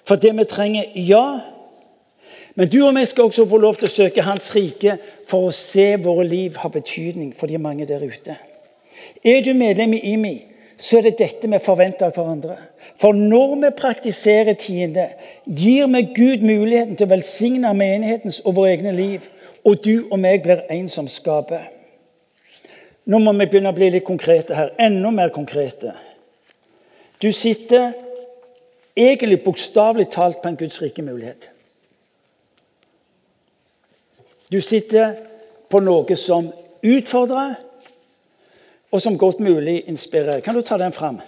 [0.09, 1.24] For det vi trenger ja.
[2.56, 4.96] Men du og vi skal også få lov til å søke Hans rike
[5.28, 8.38] for å se våre liv har betydning for de mange der ute.
[9.22, 10.36] Er du medlem i IMI,
[10.78, 12.56] så er det dette vi forventer av hverandre.
[12.98, 15.09] For når vi praktiserer tiende,
[15.44, 19.26] gir vi Gud muligheten til å velsigne menighetens og våre egne liv.
[19.66, 21.66] Og du og meg blir en som skaper.
[23.09, 24.70] Nå må vi begynne å bli litt konkrete her.
[24.78, 25.92] Enda mer konkrete.
[27.18, 27.92] Du sitter
[28.99, 31.51] egentlig bokstavelig talt på en Guds rike mulighet.
[34.53, 35.14] Du sitter
[35.70, 36.51] på noe som
[36.82, 37.57] utfordrer
[38.90, 40.40] og som godt mulig inspirerer.
[40.40, 41.20] Kan du ta den fram?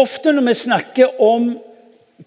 [0.00, 1.52] Ofte når vi snakker om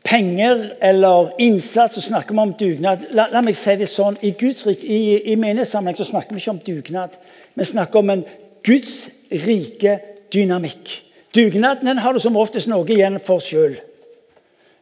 [0.04, 3.08] penger eller innsats, så snakker vi om dugnad.
[3.12, 5.00] La, la meg si det sånn, I Guds i,
[5.32, 7.16] i menighetssammenheng så snakker vi ikke om dugnad.
[7.56, 8.26] Vi snakker om en
[8.64, 8.98] Guds
[9.32, 9.98] rike
[10.34, 11.00] dynamikk.
[11.36, 13.80] Dugnaden den har du som oftest noe igjen for sjøl.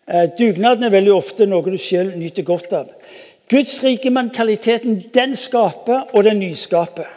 [0.08, 2.90] Eh, dugnaden er veldig ofte noe du selv nyter godt av.
[3.52, 7.08] Guds rike mentaliteten den skaper, og den nyskaper.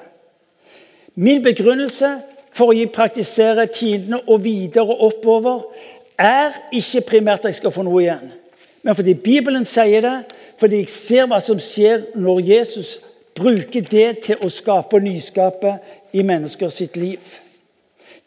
[1.15, 2.11] Min begrunnelse
[2.55, 5.63] for å gi praktisere tidene og videre oppover
[6.19, 8.33] er ikke primært at jeg skal få noe igjen,
[8.85, 10.17] men fordi Bibelen sier det,
[10.61, 12.99] fordi jeg ser hva som skjer når Jesus
[13.35, 15.79] bruker det til å skape og nyskape
[16.15, 17.23] i mennesker sitt liv.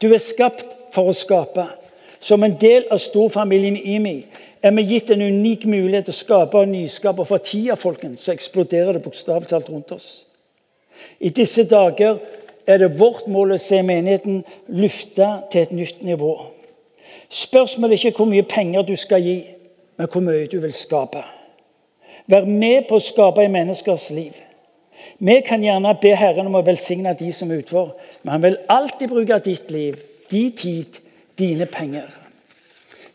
[0.02, 1.66] Du er skapt for å skape.
[2.20, 4.18] Som en del av storfamilien IMI
[4.66, 7.22] er vi gitt en unik mulighet til å skape og nyskape.
[7.24, 10.10] Og for tida folkens, så eksploderer det bokstavelig talt rundt oss.
[11.22, 12.18] I disse dager
[12.68, 14.42] er det vårt mål å se menigheten
[14.74, 16.34] lufte til et nytt nivå.
[17.30, 19.38] Spørsmålet er ikke hvor mye penger du skal gi,
[19.98, 21.24] men hvor mye du vil skape.
[22.28, 24.36] Vær med på å skape i menneskers liv.
[25.20, 28.58] Vi kan gjerne be Herren om å velsigne de som er utfor, men han vil
[28.70, 30.00] alltid bruke ditt liv,
[30.32, 31.00] din tid,
[31.40, 32.08] dine penger.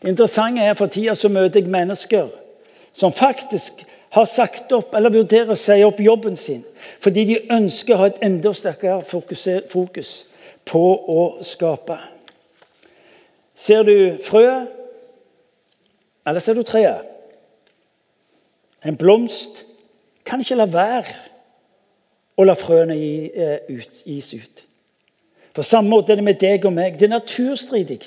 [0.01, 2.27] Det interessante er for tida så møter jeg mennesker
[2.93, 6.61] som faktisk har sagt opp eller vurderer å si opp jobben sin
[7.01, 10.11] fordi de ønsker å ha et enda sterkere fokus
[10.69, 10.83] på
[11.15, 11.97] å skape.
[13.55, 14.67] Ser du frøet,
[16.27, 17.05] eller ser du treet?
[18.83, 19.63] En blomst
[20.25, 21.15] kan ikke la være
[22.39, 24.63] å la frøene gis ut.
[25.53, 26.97] På samme måte er det med deg og meg.
[26.97, 27.99] Det er naturstridig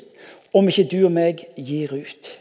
[0.57, 2.33] om ikke du og meg gir ut.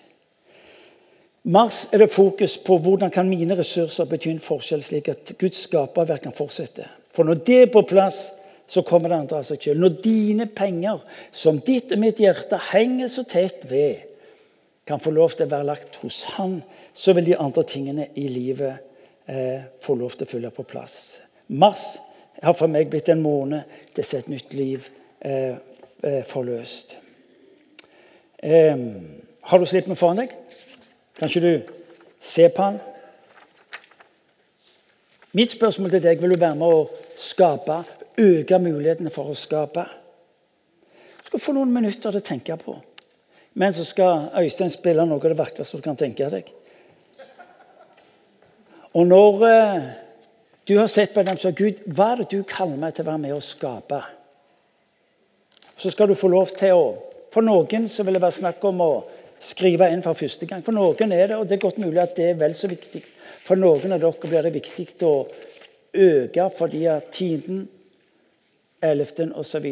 [1.45, 5.67] Mars er det fokus på hvordan kan mine ressurser bety en forskjell, slik at Guds
[5.67, 6.87] skaperverk kan fortsette.
[7.13, 8.31] For når det er på plass,
[8.67, 9.79] så kommer det andre av seg sjøl.
[9.81, 14.03] Når dine penger, som ditt og mitt hjerte, henger så tett ved,
[14.85, 16.59] kan få lov til å være lagt hos Han,
[16.93, 18.77] så vil de andre tingene i livet
[19.25, 21.21] eh, få lov til å fylle på plass.
[21.47, 21.95] Mars
[22.43, 24.89] har for meg blitt en måned til å et nytt liv
[25.25, 25.57] eh,
[26.05, 26.97] eh, forløst.
[28.45, 28.85] Eh,
[29.49, 30.33] har du slitt med foran deg?
[31.17, 31.73] Kan ikke du
[32.21, 32.81] se på han?
[35.35, 36.85] Mitt spørsmål til deg vil du være med å
[37.19, 37.81] skape,
[38.17, 39.85] øke mulighetene for å skape.
[41.21, 42.77] Du skal få noen minutter til å tenke på.
[43.55, 46.51] Men så skal Øystein spille noe av det vakreste du kan tenke deg.
[48.95, 49.87] Og når eh,
[50.67, 53.09] du har sett på dem, så Gud, hva er det du kaller meg til å
[53.11, 53.99] være med å skape?
[55.75, 56.85] Så skal du få lov til å
[57.35, 58.91] For noen så vil det være snakk om å
[59.43, 60.61] skrive inn for første gang.
[60.63, 63.01] For noen er det, og det er godt mulig at det er vel så viktig.
[63.43, 65.25] For noen av dere blir det viktig å
[66.05, 67.65] øke fordi at tiden,
[68.83, 69.65] ellevten osv.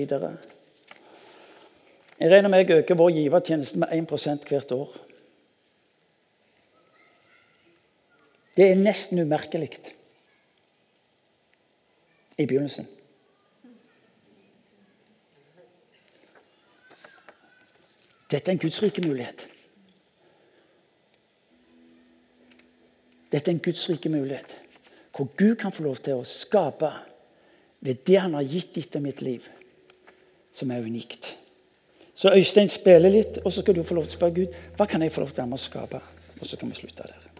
[2.19, 4.97] Jeg regner med jeg øker vår givertjeneste med 1 hvert år.
[8.57, 9.69] Det er nesten umerkelig
[12.37, 12.87] i begynnelsen.
[18.31, 19.47] Dette er en Guds rike mulighet.
[23.31, 24.61] Dette er en Guds rike mulighet.
[25.15, 26.89] Hvor Gud kan få lov til å skape
[27.83, 29.43] ved det han har gitt etter mitt liv,
[30.55, 31.33] som er unikt.
[32.15, 34.87] Så Øystein spiller litt, og så skal du få lov til å spørre Gud hva
[34.87, 36.01] kan jeg få lov til å skape.
[36.39, 37.32] Og så kan vi slutte der.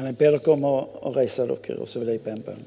[0.00, 2.38] Kan jeg be dere om å, å reise dere, og så vil jeg be en
[2.40, 2.62] bønn.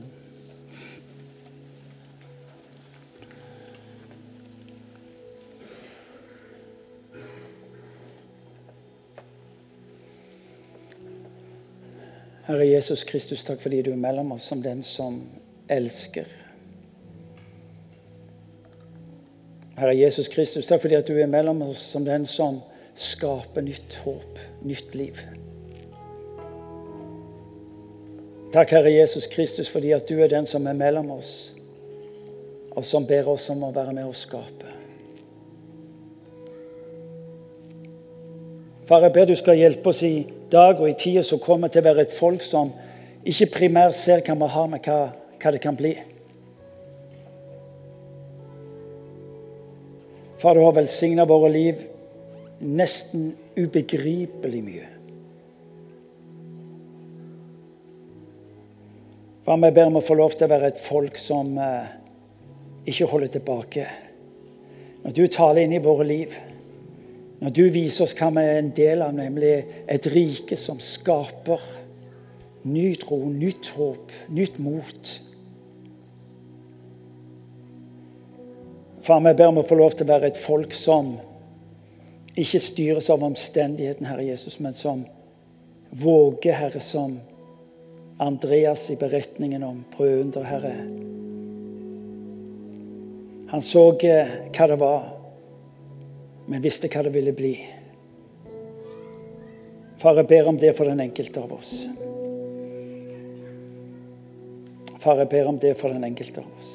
[12.45, 15.23] Herre Jesus Kristus, takk fordi du er mellom oss som den som
[15.73, 16.29] elsker.
[19.79, 22.61] Herre Jesus Kristus, takk fordi du er mellom oss som den som
[22.93, 25.17] skaper nytt håp, nytt liv.
[28.53, 31.55] Takk, Herre Jesus Kristus, fordi at du er den som er mellom oss,
[32.69, 34.69] og som ber oss om å være med og skape.
[38.85, 41.81] Far, jeg ber du skal hjelpe oss i dag og i tida som kommer, til
[41.81, 42.69] å være et folk som
[43.25, 44.99] ikke primært ser hva vi har, men hva,
[45.41, 45.95] hva det kan bli.
[50.37, 51.87] Far, du har velsigna våre liv
[52.61, 54.89] nesten ubegripelig mye.
[59.43, 61.87] Far, vi ber om å få lov til å være et folk som eh,
[62.87, 63.87] ikke holder tilbake.
[65.03, 66.37] Når du taler inn i våre liv,
[67.43, 69.51] når du viser oss hva vi er en del av, nemlig
[69.91, 71.59] et rike som skaper
[72.63, 75.11] ny tro, nytt håp, nytt mot.
[79.03, 81.17] Far, vi ber om å få lov til å være et folk som
[82.39, 85.03] ikke styres av omstendigheten, Herre Jesus, men som
[85.91, 87.19] våger, Herre, som
[88.24, 90.74] Andreas i beretningen om brødunder, Herre.
[93.51, 95.03] Han så eh, hva det var,
[96.47, 97.53] men visste hva det ville bli.
[99.99, 101.76] Far, jeg ber om det for den enkelte av oss.
[105.03, 106.74] Far, jeg ber om det for den enkelte av oss.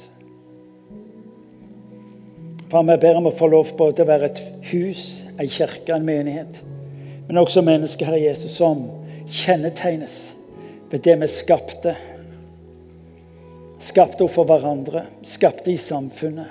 [2.68, 4.40] Far, vi ber om å få lov både å være et
[4.70, 5.04] hus,
[5.40, 6.60] ei kirke, en menighet,
[7.28, 8.84] men også mennesker, Herre Jesus, som
[9.24, 10.37] kjennetegnes
[10.90, 11.96] ved det vi skapte.
[13.78, 16.46] Skapte for hverandre, skapte i samfunnet.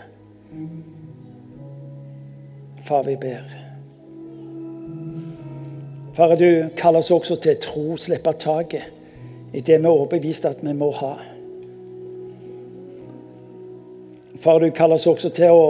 [2.88, 3.50] Far, vi ber.
[6.16, 8.94] Far, du kaller oss også til tro, slippe taket
[9.54, 11.12] i det vi er overbevist at vi må ha.
[14.40, 15.68] Far, du kaller oss også til å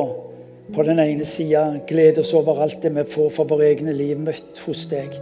[0.75, 4.19] på den ene sida glede oss over alt det vi får for våre egne liv
[4.19, 5.13] møtt hos deg.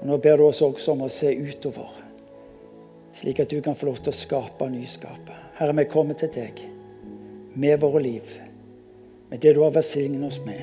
[0.00, 2.02] Og Nå ber du oss også om å se utover
[3.14, 5.38] slik at du kan få lov til å skape og nyskape.
[5.58, 6.62] Herre, vi kommer til deg
[7.54, 8.36] med våre liv,
[9.30, 10.62] med det du har velsignet oss med.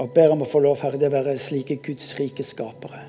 [0.00, 3.02] Og ber om å få lov, Herre, til å være slike Guds rike skapere.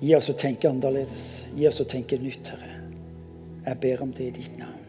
[0.00, 1.26] Gi oss å tenke annerledes.
[1.52, 2.76] Gi oss å tenke nytt, Herre.
[3.66, 4.79] Jeg ber om det i ditt navn.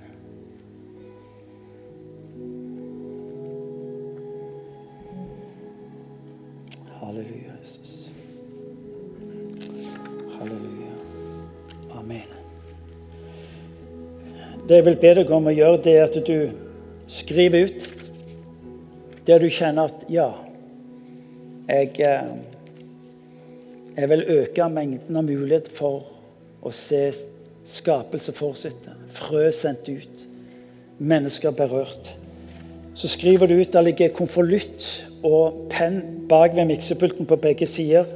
[14.71, 16.37] Det jeg vil be deg om å gjøre, det er at du
[17.11, 17.87] skriver ut
[19.27, 20.29] det du kjenner at ja,
[21.67, 22.29] jeg, eh,
[23.97, 26.05] jeg vil øke mengden av mulighet for
[26.63, 27.01] å se
[27.67, 28.95] skapelse fortsette.
[29.11, 30.23] Frø sendt ut.
[31.03, 32.13] Mennesker berørt.
[32.95, 33.73] Så skriver du ut.
[33.75, 34.87] Der ligger konvolutt
[35.19, 35.99] og penn
[36.31, 38.07] bak ved miksepulten på begge sider.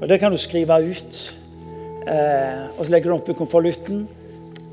[0.00, 1.22] Og Det kan du skrive ut.
[2.10, 4.08] Eh, og Så legger du oppi konvolutten.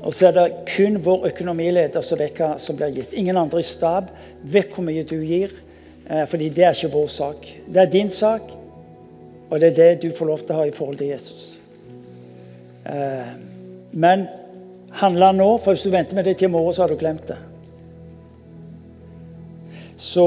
[0.02, 3.14] Og så er det kun vår økonomileder som vet hva som blir gitt.
[3.14, 4.10] Ingen andre i stab
[4.42, 5.54] vet hvor mye du gir,
[6.10, 7.46] eh, fordi det er ikke vår sak.
[7.68, 8.50] Det er din sak,
[9.50, 11.58] og det er det du får lov til å ha i forhold til Jesus.
[12.86, 13.30] Eh,
[13.92, 14.26] men
[14.90, 17.28] handle nå, for hvis du venter med det til i morgen, så har du glemt
[17.28, 17.38] det.
[19.96, 20.26] Så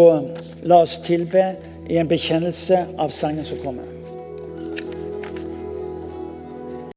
[0.63, 1.49] la oss tilbe
[1.89, 3.95] i en bekjennelse av sangen som kommer.